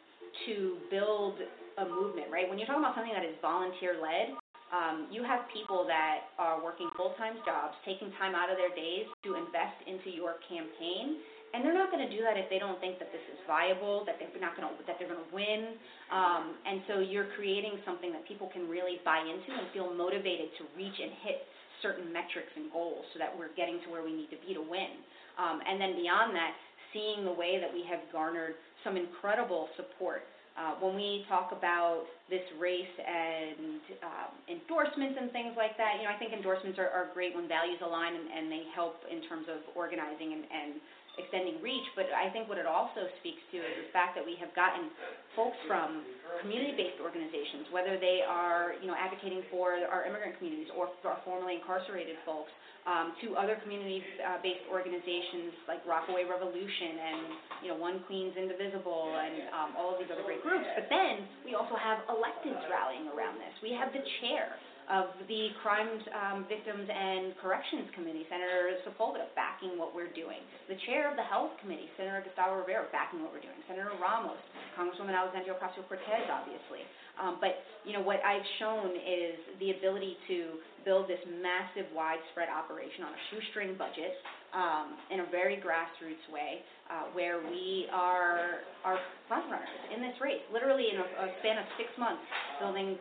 to 0.49 0.81
build 0.89 1.37
a 1.77 1.85
movement, 1.85 2.33
right? 2.33 2.49
When 2.49 2.57
you're 2.57 2.67
talking 2.67 2.81
about 2.81 2.97
something 2.97 3.13
that 3.13 3.25
is 3.25 3.37
volunteer-led, 3.41 4.33
um, 4.73 5.05
you 5.13 5.21
have 5.21 5.45
people 5.53 5.85
that 5.85 6.33
are 6.41 6.57
working 6.57 6.89
full-time 6.97 7.37
jobs, 7.45 7.77
taking 7.85 8.09
time 8.17 8.33
out 8.33 8.49
of 8.49 8.57
their 8.57 8.73
days 8.73 9.05
to 9.21 9.37
invest 9.37 9.77
into 9.85 10.09
your 10.09 10.41
campaign, 10.49 11.21
and 11.53 11.61
they're 11.61 11.77
not 11.77 11.93
going 11.93 12.01
to 12.01 12.09
do 12.09 12.25
that 12.25 12.33
if 12.35 12.49
they 12.49 12.57
don't 12.57 12.81
think 12.81 12.97
that 12.97 13.13
this 13.13 13.21
is 13.29 13.37
viable, 13.45 14.01
that 14.09 14.17
they're 14.17 14.41
not 14.41 14.57
going 14.57 14.65
to 14.65 14.73
that 14.89 14.97
they're 14.97 15.09
going 15.09 15.21
to 15.21 15.33
win. 15.33 15.77
Um, 16.09 16.57
and 16.65 16.81
so 16.89 16.99
you're 16.99 17.29
creating 17.37 17.77
something 17.85 18.11
that 18.11 18.25
people 18.25 18.49
can 18.49 18.65
really 18.65 18.97
buy 19.05 19.21
into 19.21 19.53
and 19.53 19.69
feel 19.69 19.93
motivated 19.93 20.49
to 20.57 20.65
reach 20.73 20.97
and 20.97 21.13
hit 21.21 21.45
certain 21.85 22.09
metrics 22.09 22.49
and 22.55 22.71
goals, 22.71 23.03
so 23.13 23.19
that 23.19 23.29
we're 23.29 23.53
getting 23.53 23.77
to 23.85 23.91
where 23.91 24.01
we 24.01 24.15
need 24.15 24.31
to 24.31 24.39
be 24.41 24.55
to 24.55 24.63
win. 24.63 25.03
Um, 25.35 25.59
and 25.61 25.77
then 25.77 25.99
beyond 25.99 26.31
that, 26.33 26.55
seeing 26.95 27.25
the 27.25 27.33
way 27.33 27.59
that 27.59 27.69
we 27.69 27.83
have 27.89 27.99
garnered 28.09 28.55
some 28.83 28.95
incredible 28.95 29.67
support 29.75 30.23
uh, 30.53 30.77
when 30.77 30.93
we 30.93 31.25
talk 31.27 31.49
about 31.49 32.05
this 32.29 32.45
race 32.61 32.95
and 33.01 33.81
um, 34.05 34.31
endorsements 34.45 35.17
and 35.17 35.33
things 35.33 35.57
like 35.57 35.73
that, 35.81 35.97
you 35.97 36.05
know, 36.05 36.13
I 36.13 36.17
think 36.21 36.29
endorsements 36.29 36.77
are, 36.77 36.93
are 36.93 37.09
great 37.13 37.33
when 37.33 37.49
values 37.49 37.81
align 37.81 38.13
and, 38.13 38.29
and 38.29 38.45
they 38.53 38.69
help 38.77 39.01
in 39.09 39.25
terms 39.25 39.49
of 39.49 39.65
organizing 39.73 40.37
and, 40.37 40.45
and 40.45 40.71
extending 41.17 41.61
reach, 41.61 41.85
but 41.93 42.09
I 42.09 42.33
think 42.33 42.49
what 42.49 42.57
it 42.57 42.65
also 42.65 43.05
speaks 43.21 43.41
to 43.53 43.57
is 43.61 43.85
the 43.85 43.91
fact 43.93 44.17
that 44.17 44.25
we 44.25 44.33
have 44.41 44.49
gotten 44.57 44.89
folks 45.37 45.57
from 45.69 46.01
community-based 46.41 46.97
organizations, 46.97 47.69
whether 47.69 48.01
they 48.01 48.25
are, 48.25 48.73
you 48.81 48.89
know, 48.89 48.97
advocating 48.97 49.45
for 49.53 49.77
our 49.85 50.09
immigrant 50.09 50.37
communities 50.41 50.73
or 50.73 50.89
for 51.05 51.13
our 51.13 51.21
formerly 51.21 51.61
incarcerated 51.61 52.17
folks, 52.25 52.49
um, 52.83 53.15
to 53.23 53.39
other 53.39 53.55
community-based 53.63 54.67
organizations 54.67 55.55
like 55.71 55.79
Rockaway 55.87 56.27
Revolution 56.27 56.99
and, 56.99 57.21
you 57.63 57.67
know, 57.71 57.77
One 57.79 58.03
Queens 58.09 58.35
Indivisible 58.35 59.15
and 59.15 59.35
um, 59.55 59.69
all 59.79 59.95
of 59.95 60.03
these 60.03 60.11
other 60.11 60.25
great 60.27 60.43
groups. 60.43 60.67
But 60.75 60.91
then 60.91 61.23
we 61.47 61.55
also 61.55 61.79
have 61.79 62.03
electeds 62.11 62.59
rallying 62.67 63.07
around 63.15 63.39
this. 63.39 63.55
We 63.63 63.71
have 63.77 63.95
the 63.95 64.03
chair 64.19 64.51
of 64.89 65.15
the 65.27 65.53
Crimes 65.63 66.03
um, 66.11 66.45
Victims 66.49 66.87
and 66.89 67.35
Corrections 67.39 67.87
Committee, 67.95 68.27
Senator 68.27 68.75
Sepulveda, 68.83 69.31
backing 69.35 69.79
what 69.79 69.95
we're 69.95 70.11
doing. 70.11 70.43
The 70.67 70.79
chair 70.87 71.07
of 71.07 71.15
the 71.15 71.23
Health 71.23 71.55
Committee, 71.63 71.87
Senator 71.95 72.23
Gustavo 72.25 72.59
Rivera, 72.59 72.89
backing 72.91 73.23
what 73.23 73.31
we're 73.31 73.43
doing. 73.43 73.55
Senator 73.67 73.95
Ramos, 74.01 74.39
Congresswoman 74.75 75.15
Alexandria 75.15 75.55
Ocasio-Cortez, 75.55 76.27
obviously. 76.27 76.83
Um, 77.21 77.37
but 77.37 77.61
you 77.85 77.93
know 77.93 78.01
what 78.01 78.17
I've 78.25 78.45
shown 78.57 78.89
is 78.97 79.37
the 79.61 79.77
ability 79.77 80.17
to 80.33 80.57
build 80.81 81.07
this 81.07 81.21
massive, 81.39 81.85
widespread 81.93 82.49
operation 82.49 83.05
on 83.05 83.13
a 83.13 83.21
shoestring 83.29 83.77
budget 83.77 84.17
um, 84.51 84.97
in 85.13 85.21
a 85.21 85.27
very 85.29 85.61
grassroots 85.61 86.25
way, 86.33 86.65
uh, 86.89 87.13
where 87.13 87.39
we 87.39 87.85
are 87.93 88.65
are 88.83 88.97
front 89.29 89.45
runners 89.45 89.83
in 89.93 90.01
this 90.01 90.17
race. 90.19 90.41
Literally 90.51 90.89
in 90.89 90.97
a, 90.99 91.05
a 91.05 91.27
span 91.39 91.61
of 91.61 91.67
six 91.77 91.89
months, 92.01 92.25
building 92.59 92.97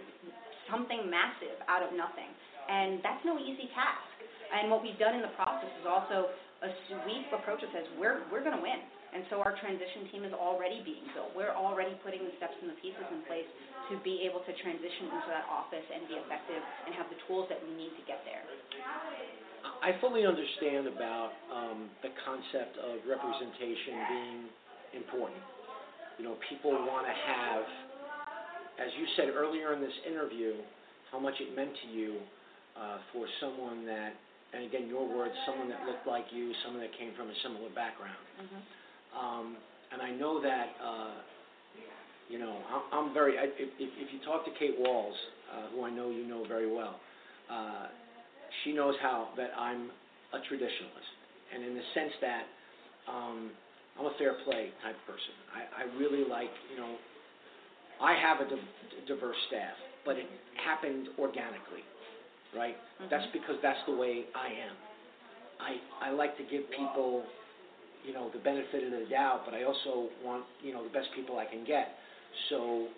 something 0.73 1.07
massive 1.13 1.61
out 1.69 1.85
of 1.85 1.93
nothing. 1.93 2.33
And 2.67 3.05
that's 3.05 3.21
no 3.29 3.37
easy 3.37 3.69
task. 3.77 4.09
And 4.53 4.73
what 4.73 4.81
we've 4.81 4.99
done 4.99 5.17
in 5.17 5.23
the 5.23 5.35
process 5.37 5.71
is 5.81 5.87
also 5.87 6.33
a 6.65 6.71
sweep 6.89 7.29
approach 7.37 7.61
that 7.61 7.71
says 7.77 7.87
we're, 8.01 8.25
we're 8.33 8.43
going 8.43 8.57
to 8.57 8.65
win. 8.65 8.81
And 9.13 9.29
so 9.29 9.45
our 9.45 9.53
transition 9.61 10.09
team 10.09 10.25
is 10.25 10.33
already 10.33 10.81
being 10.81 11.05
built. 11.13 11.37
We're 11.37 11.53
already 11.53 11.93
putting 12.01 12.25
the 12.25 12.33
steps 12.41 12.57
and 12.65 12.73
the 12.73 12.79
pieces 12.81 13.05
in 13.13 13.21
place 13.29 13.45
to 13.93 14.01
be 14.01 14.25
able 14.25 14.41
to 14.49 14.53
transition 14.65 15.13
into 15.13 15.29
that 15.29 15.45
office 15.53 15.85
and 15.85 16.09
be 16.09 16.17
effective 16.17 16.65
and 16.89 16.97
have 16.97 17.13
the 17.13 17.21
tools 17.29 17.45
that 17.53 17.61
we 17.61 17.77
need 17.77 17.93
to 17.93 18.05
get 18.09 18.25
there. 18.25 18.41
I 19.85 19.93
fully 20.01 20.25
understand 20.25 20.89
about 20.89 21.37
um, 21.53 21.93
the 22.01 22.09
concept 22.25 22.81
of 22.81 23.05
representation 23.05 23.95
being 24.09 24.41
important. 24.97 25.45
You 26.17 26.33
know, 26.33 26.37
people 26.49 26.73
want 26.73 27.05
to 27.05 27.13
have 27.13 27.67
as 28.83 28.91
you 28.99 29.07
said 29.17 29.31
earlier 29.31 29.73
in 29.73 29.81
this 29.81 29.95
interview, 30.07 30.59
how 31.11 31.19
much 31.19 31.35
it 31.39 31.55
meant 31.55 31.71
to 31.87 31.89
you 31.95 32.19
uh, 32.75 32.99
for 33.13 33.27
someone 33.41 33.87
that, 33.87 34.13
and 34.53 34.65
again, 34.65 34.89
your 34.89 35.07
words, 35.07 35.33
someone 35.47 35.69
that 35.69 35.87
looked 35.87 36.07
like 36.07 36.27
you, 36.35 36.53
someone 36.65 36.83
that 36.83 36.91
came 36.99 37.15
from 37.15 37.29
a 37.31 37.37
similar 37.43 37.71
background. 37.71 38.19
Mm-hmm. 38.43 38.61
Um, 39.15 39.57
and 39.93 40.03
I 40.03 40.11
know 40.11 40.43
that, 40.43 40.69
uh, 40.83 41.15
you 42.29 42.39
know, 42.39 42.59
I'm, 42.67 42.83
I'm 42.91 43.15
very, 43.15 43.39
I, 43.39 43.45
if, 43.55 43.71
if 43.79 44.09
you 44.13 44.19
talk 44.25 44.45
to 44.45 44.53
Kate 44.59 44.77
Walls, 44.79 45.15
uh, 45.53 45.69
who 45.71 45.85
I 45.85 45.91
know 45.91 46.11
you 46.11 46.27
know 46.27 46.45
very 46.49 46.71
well, 46.73 46.99
uh, 47.51 47.87
she 48.65 48.73
knows 48.73 48.95
how 49.03 49.29
that 49.37 49.51
I'm 49.57 49.91
a 50.33 50.39
traditionalist. 50.49 51.13
And 51.55 51.63
in 51.63 51.75
the 51.75 51.85
sense 51.93 52.13
that 52.21 52.45
um, 53.05 53.51
I'm 53.99 54.07
a 54.07 54.15
fair 54.19 54.35
play 54.45 54.73
type 54.83 54.97
person. 55.05 55.37
I, 55.53 55.85
I 55.85 55.99
really 56.01 56.25
like, 56.29 56.51
you 56.73 56.81
know, 56.81 56.97
I 58.01 58.15
have 58.15 58.41
a 58.41 58.49
diverse 59.07 59.37
staff, 59.49 59.75
but 60.05 60.17
it 60.17 60.27
happened 60.65 61.09
organically, 61.19 61.85
right? 62.57 62.77
Mm-hmm. 62.77 63.11
That's 63.11 63.27
because 63.33 63.57
that's 63.63 63.79
the 63.87 63.95
way 63.97 64.25
I 64.35 64.47
am. 64.47 64.77
I 65.61 66.09
I 66.09 66.11
like 66.11 66.37
to 66.39 66.43
give 66.45 66.69
people, 66.71 67.23
you 68.07 68.13
know, 68.13 68.31
the 68.33 68.41
benefit 68.41 68.85
of 68.85 68.91
the 68.91 69.07
doubt, 69.11 69.43
but 69.45 69.55
I 69.55 69.65
also 69.65 70.09
want, 70.25 70.45
you 70.63 70.73
know, 70.73 70.83
the 70.83 70.91
best 70.91 71.09
people 71.15 71.39
I 71.39 71.47
can 71.47 71.65
get. 71.65 71.95
So 72.51 72.89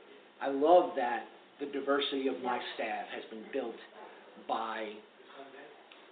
I 0.40 0.48
love 0.48 0.90
that 0.96 1.24
the 1.61 1.66
diversity 1.66 2.28
of 2.28 2.40
my 2.42 2.59
staff 2.74 3.07
has 3.14 3.22
been 3.30 3.44
built 3.52 3.76
by, 4.48 4.90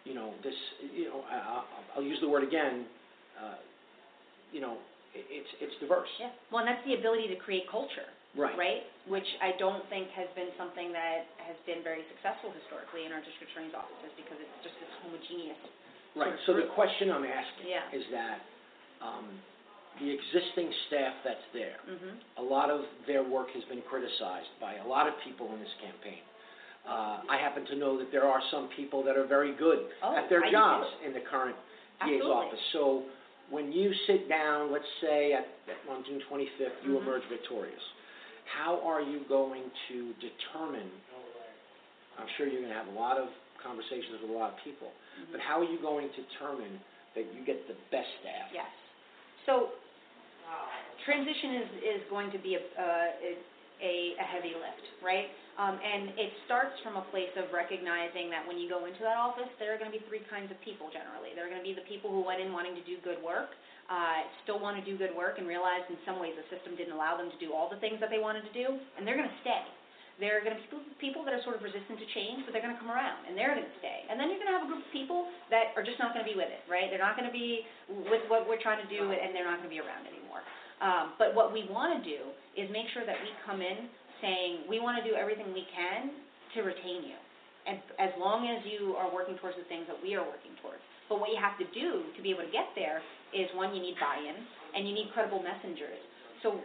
you 0.05 0.14
know, 0.14 0.33
this, 0.42 0.55
you 0.95 1.07
know, 1.07 1.23
I, 1.31 1.64
I'll 1.97 2.03
use 2.03 2.18
the 2.21 2.29
word 2.29 2.45
again, 2.47 2.87
uh, 3.42 3.55
you 4.53 4.61
know, 4.61 4.77
it's 5.14 5.49
it's 5.61 5.73
diverse. 5.81 6.09
Yeah. 6.21 6.31
Well, 6.51 6.61
and 6.61 6.68
that's 6.68 6.85
the 6.87 6.95
ability 6.95 7.29
to 7.29 7.37
create 7.37 7.64
culture. 7.71 8.09
Right. 8.33 8.57
Right? 8.57 8.83
Which 9.07 9.27
I 9.45 9.53
don't 9.61 9.85
think 9.92 10.09
has 10.16 10.29
been 10.35 10.49
something 10.57 10.88
that 10.97 11.29
has 11.45 11.57
been 11.68 11.85
very 11.85 12.01
successful 12.09 12.49
historically 12.57 13.05
in 13.05 13.12
our 13.12 13.21
district 13.21 13.53
attorney's 13.53 13.77
offices 13.77 14.09
because 14.16 14.40
it's 14.40 14.59
just 14.64 14.77
this 14.81 14.88
homogeneous. 15.05 15.61
Right, 16.16 16.33
so 16.49 16.53
the 16.57 16.68
question 16.73 17.11
I'm 17.12 17.25
asking 17.25 17.68
Yeah. 17.68 17.88
is 17.92 18.05
that, 18.12 18.40
um, 19.01 19.29
the 20.01 20.09
existing 20.09 20.73
staff 20.88 21.12
that's 21.23 21.45
there, 21.53 21.77
Mhm. 21.85 22.16
a 22.38 22.42
lot 22.42 22.71
of 22.71 22.87
their 23.05 23.23
work 23.23 23.51
has 23.51 23.64
been 23.64 23.83
criticized 23.83 24.49
by 24.59 24.77
a 24.77 24.87
lot 24.87 25.07
of 25.07 25.18
people 25.21 25.53
in 25.53 25.61
this 25.61 25.73
campaign. 25.75 26.23
Uh, 26.87 27.21
I 27.29 27.37
happen 27.37 27.66
to 27.66 27.77
know 27.77 27.97
that 27.99 28.11
there 28.11 28.27
are 28.27 28.40
some 28.51 28.68
people 28.68 29.03
that 29.03 29.16
are 29.16 29.25
very 29.25 29.53
good 29.53 29.92
Oh, 30.03 30.16
at 30.16 30.29
their 30.31 30.42
I 30.42 30.47
do 30.47 30.53
jobs 30.53 30.88
in 31.05 31.12
the 31.12 31.21
current 31.21 31.57
DA's 32.01 32.16
Absolutely. 32.16 32.31
office. 32.33 32.64
So 32.73 33.05
when 33.51 33.71
you 33.73 33.92
sit 34.07 34.29
down, 34.29 34.73
let's 34.73 34.88
say 35.01 35.33
at, 35.35 35.47
at 35.68 35.77
on 35.88 36.03
June 36.05 36.21
twenty-fifth, 36.23 36.83
you 36.85 36.92
Mhm. 36.95 37.03
emerge 37.03 37.25
victorious, 37.25 37.83
how 38.57 38.81
are 38.85 39.01
you 39.01 39.25
going 39.29 39.65
to 39.88 40.12
determine, 40.21 40.91
I'm 42.19 42.29
sure 42.37 42.47
you're 42.47 42.62
gonna 42.62 42.75
have 42.75 42.88
a 42.88 42.99
lot 42.99 43.17
of 43.19 43.29
conversations 43.62 44.21
with 44.21 44.31
a 44.31 44.35
lot 44.35 44.53
of 44.53 44.59
people, 44.65 44.93
Mhm. 45.19 45.33
but 45.33 45.41
how 45.41 45.61
are 45.61 45.65
you 45.65 45.79
going 45.79 46.11
to 46.11 46.23
determine 46.23 46.81
that 47.15 47.25
you 47.33 47.45
get 47.45 47.67
the 47.69 47.75
best 47.91 48.09
staff? 48.21 48.51
Yes. 48.53 48.71
So 49.47 49.71
transition 51.05 51.55
is, 51.62 51.69
is 51.83 52.03
going 52.11 52.31
to 52.31 52.38
be 52.38 52.55
a, 52.55 52.62
uh, 52.79 53.11
a, 53.83 53.93
a 54.15 54.23
heavy 54.23 54.55
lift, 54.55 54.87
right? 55.03 55.27
Um, 55.59 55.77
and 55.83 56.15
it 56.17 56.31
starts 56.47 56.79
from 56.81 56.97
a 56.97 57.05
place 57.11 57.33
of 57.37 57.51
recognizing 57.51 58.31
that 58.31 58.47
when 58.47 58.57
you 58.57 58.71
go 58.71 58.87
into 58.87 59.03
that 59.03 59.19
office, 59.19 59.51
there 59.59 59.75
are 59.75 59.79
going 59.79 59.91
to 59.91 59.97
be 59.99 60.05
three 60.07 60.23
kinds 60.31 60.49
of 60.55 60.59
people 60.62 60.88
generally. 60.95 61.35
There 61.35 61.45
are 61.45 61.51
going 61.51 61.61
to 61.61 61.67
be 61.67 61.75
the 61.75 61.85
people 61.91 62.09
who 62.09 62.23
went 62.23 62.41
in 62.41 62.55
wanting 62.55 62.79
to 62.79 62.85
do 62.87 62.97
good 63.03 63.19
work, 63.21 63.53
uh, 63.92 64.24
still 64.48 64.57
want 64.57 64.81
to 64.81 64.85
do 64.88 64.96
good 64.96 65.12
work, 65.12 65.37
and 65.37 65.44
realize 65.44 65.85
in 65.92 66.00
some 66.09 66.16
ways 66.16 66.33
the 66.33 66.48
system 66.48 66.72
didn't 66.81 66.96
allow 66.96 67.20
them 67.20 67.28
to 67.28 67.37
do 67.37 67.52
all 67.52 67.68
the 67.68 67.76
things 67.85 68.00
that 68.00 68.09
they 68.09 68.16
wanted 68.16 68.40
to 68.48 68.52
do, 68.57 68.81
and 68.96 69.05
they're 69.05 69.20
going 69.20 69.28
to 69.28 69.40
stay. 69.44 69.61
There 70.16 70.33
are 70.37 70.44
going 70.44 70.57
to 70.57 70.61
be 70.61 70.68
people- 70.96 71.24
that 71.28 71.37
are 71.37 71.44
sort 71.44 71.61
of 71.61 71.62
resistant 71.64 72.00
to 72.00 72.09
change, 72.16 72.44
but 72.48 72.57
they're 72.57 72.64
going 72.64 72.72
to 72.72 72.81
come 72.81 72.88
around, 72.88 73.28
and 73.28 73.37
they're 73.37 73.52
going 73.52 73.64
to 73.64 73.76
stay. 73.85 74.09
And 74.09 74.16
then 74.16 74.33
you're 74.33 74.40
going 74.40 74.48
to 74.48 74.57
have 74.57 74.64
a 74.64 74.70
group 74.70 74.81
of 74.81 74.92
people 74.96 75.28
that 75.52 75.76
are 75.76 75.85
just 75.85 76.00
not 76.00 76.16
going 76.16 76.24
to 76.24 76.31
be 76.31 76.37
with 76.37 76.48
it, 76.48 76.64
right? 76.72 76.88
They're 76.88 77.02
not 77.02 77.20
going 77.20 77.28
to 77.28 77.37
be 77.37 77.68
with 78.09 78.24
what 78.33 78.48
we're 78.48 78.61
trying 78.61 78.81
to 78.81 78.88
do, 78.88 79.12
and 79.12 79.37
they're 79.37 79.48
not 79.48 79.61
going 79.61 79.68
to 79.68 79.74
be 79.76 79.83
around 79.83 80.09
anymore. 80.09 80.40
Um, 80.81 81.14
but 81.20 81.37
what 81.37 81.52
we 81.52 81.68
want 81.68 81.92
to 81.96 82.00
do 82.02 82.33
is 82.57 82.72
make 82.72 82.88
sure 82.96 83.05
that 83.05 83.16
we 83.20 83.28
come 83.44 83.61
in 83.61 83.92
saying, 84.24 84.68
we 84.68 84.81
want 84.81 84.96
to 85.00 85.05
do 85.05 85.14
everything 85.16 85.52
we 85.52 85.66
can 85.68 86.16
to 86.55 86.64
retain 86.64 87.05
you, 87.05 87.18
and 87.66 87.81
as 87.98 88.12
long 88.20 88.46
as 88.46 88.62
you 88.66 88.94
are 88.96 89.09
working 89.11 89.37
towards 89.40 89.57
the 89.57 89.66
things 89.66 89.85
that 89.88 89.98
we 89.98 90.14
are 90.14 90.22
working 90.22 90.55
towards. 90.61 90.83
But 91.09 91.18
what 91.18 91.31
you 91.31 91.40
have 91.40 91.59
to 91.59 91.66
do 91.74 92.09
to 92.14 92.20
be 92.22 92.31
able 92.31 92.44
to 92.46 92.52
get 92.55 92.70
there 92.76 93.02
is, 93.33 93.49
one, 93.57 93.75
you 93.75 93.81
need 93.81 93.97
buy-in, 93.99 94.37
and 94.77 94.88
you 94.88 94.95
need 94.95 95.11
credible 95.12 95.42
messengers. 95.42 95.99
So 96.42 96.61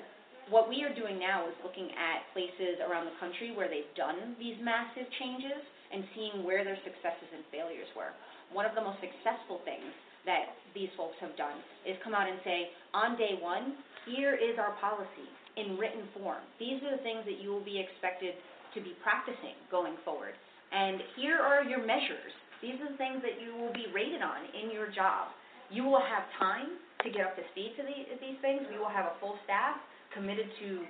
what 0.50 0.72
we 0.72 0.84
are 0.84 0.94
doing 0.96 1.20
now 1.20 1.44
is 1.48 1.56
looking 1.64 1.92
at 1.96 2.24
places 2.32 2.80
around 2.80 3.08
the 3.08 3.18
country 3.20 3.52
where 3.52 3.68
they've 3.68 3.92
done 4.00 4.36
these 4.40 4.56
massive 4.64 5.08
changes 5.20 5.60
and 5.92 6.04
seeing 6.16 6.44
where 6.44 6.64
their 6.64 6.80
successes 6.84 7.30
and 7.36 7.44
failures 7.52 7.88
were. 7.96 8.12
One 8.56 8.64
of 8.64 8.76
the 8.76 8.84
most 8.84 9.00
successful 9.04 9.60
things 9.68 9.92
that 10.24 10.56
these 10.76 10.92
folks 10.96 11.16
have 11.24 11.36
done 11.40 11.60
is 11.88 11.96
come 12.04 12.16
out 12.16 12.28
and 12.28 12.40
say, 12.44 12.72
on 12.92 13.16
day 13.20 13.40
one, 13.40 13.80
here 14.08 14.36
is 14.36 14.56
our 14.60 14.76
policy 14.80 15.28
in 15.60 15.76
written 15.76 16.08
form. 16.16 16.44
These 16.60 16.84
are 16.84 16.96
the 16.96 17.04
things 17.04 17.24
that 17.28 17.40
you 17.44 17.52
will 17.52 17.64
be 17.64 17.80
expected 17.80 18.36
to 18.76 18.80
be 18.80 18.96
practicing 19.04 19.56
going 19.72 19.96
forward. 20.04 20.36
And 20.72 21.00
here 21.16 21.40
are 21.40 21.64
your 21.64 21.84
measures. 21.84 22.32
These 22.62 22.80
are 22.84 22.92
the 22.92 23.00
things 23.00 23.24
that 23.24 23.40
you 23.40 23.56
will 23.56 23.72
be 23.72 23.88
rated 23.92 24.24
on 24.24 24.48
in 24.52 24.72
your 24.72 24.92
job. 24.92 25.32
You 25.70 25.84
will 25.84 26.02
have 26.02 26.24
time 26.40 26.80
to 27.04 27.08
get 27.12 27.28
up 27.28 27.36
to 27.36 27.44
speed 27.52 27.76
to 27.78 27.84
the, 27.84 27.96
these 28.24 28.40
things. 28.40 28.64
We 28.72 28.80
will 28.80 28.92
have 28.92 29.06
a 29.12 29.16
full 29.20 29.36
staff 29.44 29.78
committed 30.16 30.48
to 30.64 30.88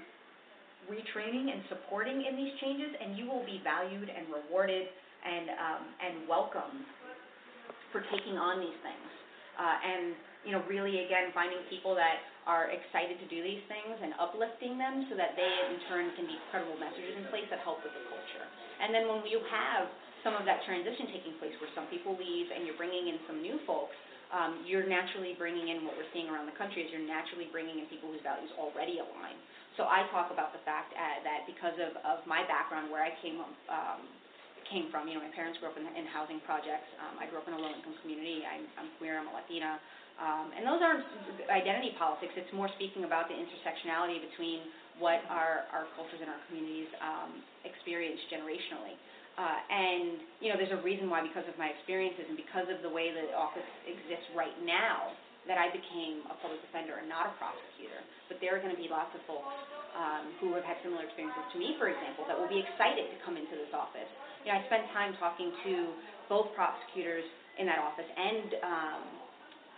retraining 0.88 1.52
and 1.52 1.66
supporting 1.68 2.24
in 2.24 2.38
these 2.38 2.54
changes, 2.63 2.96
and 2.96 3.18
you 3.20 3.28
will 3.28 3.44
be 3.44 3.60
valued 3.66 4.08
and 4.08 4.30
rewarded 4.32 4.88
and, 4.88 5.46
um, 5.52 5.84
and 6.00 6.13
welcomed 6.30 6.86
for 7.92 8.06
taking 8.13 8.40
on 8.40 8.63
these 8.63 8.78
things. 8.86 9.10
Uh, 9.58 9.78
and, 9.82 10.04
you 10.46 10.54
know, 10.54 10.62
really, 10.70 11.04
again, 11.04 11.34
finding 11.34 11.60
people 11.68 11.98
that 11.98 12.22
are 12.46 12.70
excited 12.70 13.18
to 13.20 13.28
do 13.28 13.42
these 13.42 13.66
things 13.68 13.98
and 14.00 14.13
uplifting 14.22 14.78
them 14.78 15.10
so 15.10 15.18
that 15.18 15.34
they, 15.36 15.52
in 15.68 15.82
turn, 15.90 16.13
can 16.16 16.30
be 16.30 16.38
credible 16.54 16.78
messages 16.80 17.18
in 17.18 17.26
place 17.34 17.50
that 17.50 17.60
help 17.66 17.82
with 17.84 17.92
the 17.92 18.04
culture. 18.08 18.46
And 18.80 18.94
then 18.94 19.10
when 19.10 19.26
you 19.26 19.42
have 19.50 19.90
some 20.22 20.38
of 20.38 20.46
that 20.46 20.62
transition 20.63 21.10
taking 21.12 21.36
place 21.42 21.58
where 21.58 21.74
some 21.74 21.90
people 21.90 22.13
leave 22.16 22.54
and 22.54 22.63
you're 22.63 22.78
bringing 22.80 23.10
in 23.10 23.18
some 23.26 23.42
new 23.42 23.58
folks, 23.66 23.98
um, 24.36 24.63
you're 24.68 24.86
naturally 24.86 25.36
bringing 25.40 25.72
in 25.72 25.88
what 25.88 25.96
we're 25.96 26.10
seeing 26.12 26.28
around 26.28 26.48
the 26.48 26.58
country 26.60 26.84
is 26.84 26.92
you're 26.92 27.06
naturally 27.06 27.48
bringing 27.52 27.80
in 27.80 27.88
people 27.88 28.12
whose 28.12 28.24
values 28.24 28.52
already 28.60 29.00
align. 29.00 29.36
So 29.80 29.86
I 29.86 30.10
talk 30.10 30.34
about 30.34 30.52
the 30.52 30.62
fact 30.66 30.92
uh, 30.98 31.22
that 31.22 31.46
because 31.46 31.78
of, 31.78 31.96
of 32.02 32.26
my 32.26 32.42
background, 32.50 32.90
where 32.90 33.06
I 33.06 33.13
came 33.22 33.38
um, 33.70 34.02
came 34.72 34.92
from. 34.92 35.08
You 35.08 35.16
know, 35.16 35.24
my 35.24 35.32
parents 35.32 35.60
grew 35.60 35.72
up 35.72 35.80
in, 35.80 35.88
in 35.96 36.06
housing 36.12 36.44
projects. 36.44 36.88
Um, 37.00 37.16
I 37.20 37.26
grew 37.32 37.40
up 37.40 37.48
in 37.48 37.56
a 37.56 37.60
low-income 37.60 37.96
community. 38.04 38.44
I'm, 38.44 38.68
I'm 38.76 38.90
queer. 39.00 39.16
I'm 39.16 39.28
a 39.32 39.34
Latina. 39.34 39.80
Um, 40.18 40.50
and 40.52 40.66
those 40.66 40.82
aren't 40.82 41.06
identity 41.48 41.94
politics. 41.96 42.34
It's 42.36 42.52
more 42.52 42.68
speaking 42.76 43.06
about 43.06 43.30
the 43.30 43.38
intersectionality 43.38 44.18
between 44.18 44.66
what 44.98 45.22
our, 45.30 45.70
our 45.70 45.86
cultures 45.94 46.18
and 46.20 46.30
our 46.30 46.42
communities 46.50 46.90
um, 47.00 47.38
experience 47.63 48.18
generationally. 48.34 48.98
Uh, 49.38 49.62
and, 49.69 50.17
you 50.41 50.50
know, 50.50 50.58
there's 50.58 50.73
a 50.73 50.82
reason 50.82 51.13
why, 51.13 51.21
because 51.21 51.45
of 51.45 51.54
my 51.62 51.69
experiences 51.69 52.26
and 52.26 52.34
because 52.34 52.65
of 52.73 52.82
the 52.82 52.89
way 52.89 53.13
the 53.13 53.30
office 53.38 53.65
exists 53.86 54.26
right 54.34 54.58
now, 54.65 55.13
that 55.45 55.56
I 55.56 55.71
became 55.71 56.26
a 56.28 56.36
public 56.43 56.60
defender 56.65 57.00
and 57.00 57.08
not 57.08 57.32
a 57.32 57.34
prosecutor. 57.39 58.02
But 58.28 58.43
there 58.43 58.52
are 58.58 58.62
going 58.62 58.73
to 58.73 58.82
be 58.82 58.91
lots 58.91 59.13
of 59.15 59.23
folks 59.30 59.54
um, 59.95 60.28
who 60.43 60.52
have 60.58 60.67
had 60.67 60.76
similar 60.84 61.08
experiences 61.08 61.45
to 61.54 61.58
me, 61.58 61.80
for 61.80 61.88
example, 61.88 62.28
that 62.28 62.36
will 62.36 62.52
be 62.52 62.60
excited 62.60 63.08
to 63.08 63.17
come 63.23 63.39
into 63.39 63.56
this 63.56 63.71
office. 63.71 64.10
You 64.43 64.52
know, 64.52 64.60
I 64.60 64.62
spent 64.67 64.89
time 64.91 65.15
talking 65.21 65.54
to 65.63 65.73
both 66.28 66.52
prosecutors 66.52 67.23
in 67.58 67.65
that 67.65 67.80
office 67.80 68.06
and 68.06 68.47
um, 68.62 69.04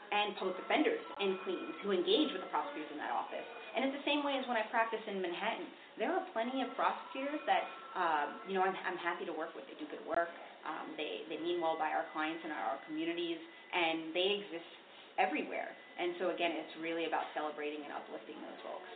and 0.10 0.34
public 0.42 0.58
defenders 0.58 1.00
in 1.22 1.38
Queens 1.46 1.78
who 1.86 1.94
engage 1.94 2.34
with 2.34 2.42
the 2.42 2.50
prosecutors 2.50 2.90
in 2.90 2.98
that 2.98 3.14
office. 3.14 3.46
And 3.80 3.88
it's 3.88 3.96
the 3.96 4.04
same 4.04 4.28
way 4.28 4.36
as 4.36 4.44
when 4.44 4.60
I 4.60 4.68
practice 4.68 5.00
in 5.08 5.24
Manhattan. 5.24 5.64
There 5.96 6.12
are 6.12 6.20
plenty 6.36 6.60
of 6.60 6.68
prosecutors 6.76 7.40
that, 7.48 7.64
um, 7.96 8.28
you 8.44 8.60
know, 8.60 8.68
I'm, 8.68 8.76
I'm 8.76 9.00
happy 9.00 9.24
to 9.24 9.32
work 9.32 9.56
with. 9.56 9.64
They 9.72 9.80
do 9.80 9.88
good 9.88 10.04
work. 10.04 10.28
Um, 10.68 11.00
they, 11.00 11.24
they 11.32 11.40
mean 11.40 11.64
well 11.64 11.80
by 11.80 11.96
our 11.96 12.04
clients 12.12 12.44
and 12.44 12.52
our, 12.52 12.76
communities, 12.92 13.40
and 13.40 14.12
they 14.12 14.44
exist 14.44 14.68
everywhere. 15.16 15.72
And 15.96 16.12
so 16.20 16.36
again, 16.36 16.60
it's 16.60 16.76
really 16.84 17.08
about 17.08 17.32
celebrating 17.32 17.80
and 17.88 17.96
uplifting 17.96 18.36
those 18.44 18.60
folks. 18.68 18.92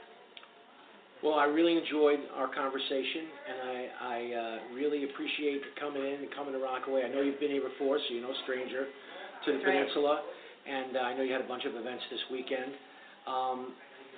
Well, 1.23 1.39
I 1.39 1.47
really 1.47 1.79
enjoyed 1.79 2.19
our 2.35 2.51
conversation, 2.51 3.23
and 3.47 3.57
I, 3.63 3.79
I 3.87 4.17
uh, 4.35 4.55
really 4.75 5.07
appreciate 5.07 5.63
you 5.63 5.71
coming 5.79 6.03
in 6.03 6.27
and 6.27 6.29
coming 6.35 6.51
to 6.51 6.59
Rockaway. 6.59 7.07
I 7.07 7.09
know 7.11 7.23
you've 7.23 7.39
been 7.39 7.55
here 7.55 7.63
before, 7.63 8.03
so 8.03 8.07
you're 8.11 8.27
no 8.27 8.35
stranger 8.43 8.91
to 8.91 9.47
the 9.47 9.63
That's 9.63 9.63
right. 9.63 9.87
peninsula, 9.87 10.27
and 10.67 10.99
uh, 10.99 11.07
I 11.07 11.15
know 11.15 11.23
you 11.23 11.31
had 11.31 11.47
a 11.47 11.47
bunch 11.47 11.63
of 11.63 11.79
events 11.79 12.03
this 12.11 12.19
weekend. 12.27 12.75
Um, 13.23 13.71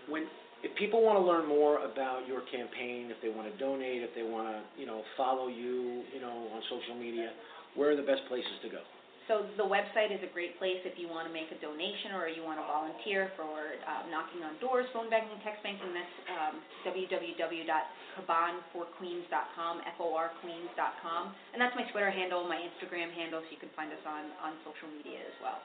when 0.10 0.26
if 0.66 0.74
people 0.82 1.06
want 1.06 1.14
to 1.14 1.22
learn 1.22 1.46
more 1.46 1.86
about 1.86 2.26
your 2.26 2.42
campaign, 2.50 3.14
if 3.14 3.22
they 3.22 3.30
want 3.30 3.46
to 3.46 3.54
donate, 3.62 4.02
if 4.02 4.10
they 4.18 4.26
want 4.26 4.50
to, 4.50 4.66
you 4.74 4.90
know, 4.90 5.06
follow 5.14 5.46
you, 5.46 6.02
you 6.10 6.18
know, 6.18 6.50
on 6.50 6.58
social 6.74 6.98
media, 6.98 7.30
where 7.78 7.94
are 7.94 8.00
the 8.00 8.02
best 8.02 8.26
places 8.26 8.58
to 8.66 8.74
go? 8.74 8.82
So 9.30 9.46
the 9.58 9.66
website 9.66 10.14
is 10.14 10.22
a 10.22 10.30
great 10.34 10.58
place 10.62 10.78
if 10.86 11.02
you 11.02 11.10
want 11.10 11.26
to 11.26 11.34
make 11.34 11.50
a 11.50 11.58
donation 11.62 12.14
or 12.14 12.30
you 12.30 12.46
want 12.46 12.62
to 12.62 12.68
volunteer 12.70 13.32
for 13.34 13.74
um, 13.90 14.14
knocking 14.14 14.46
on 14.46 14.54
doors, 14.62 14.86
phone 14.94 15.10
banking, 15.10 15.42
text 15.42 15.66
banking. 15.66 15.90
That's 15.94 16.18
um, 16.30 16.62
www.cabanforqueens.com, 16.86 19.74
F-O-R 19.98 20.30
queens.com. 20.46 21.34
And 21.54 21.58
that's 21.58 21.74
my 21.74 21.90
Twitter 21.90 22.14
handle, 22.14 22.46
my 22.46 22.62
Instagram 22.62 23.10
handle, 23.18 23.42
so 23.42 23.50
you 23.50 23.58
can 23.62 23.74
find 23.74 23.90
us 23.90 24.06
on, 24.06 24.30
on 24.46 24.54
social 24.62 24.94
media 24.94 25.26
as 25.26 25.34
well. 25.42 25.58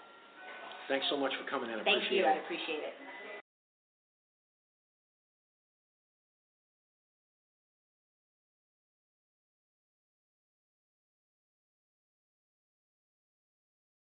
Thanks 0.89 1.05
so 1.13 1.21
much 1.21 1.37
for 1.37 1.45
coming 1.53 1.69
in. 1.69 1.77
I 1.81 1.85
Thank 1.85 2.09
appreciate 2.09 2.17
you, 2.17 2.25
it. 2.25 2.33
I 2.33 2.41
appreciate 2.41 2.81
it. 2.81 2.97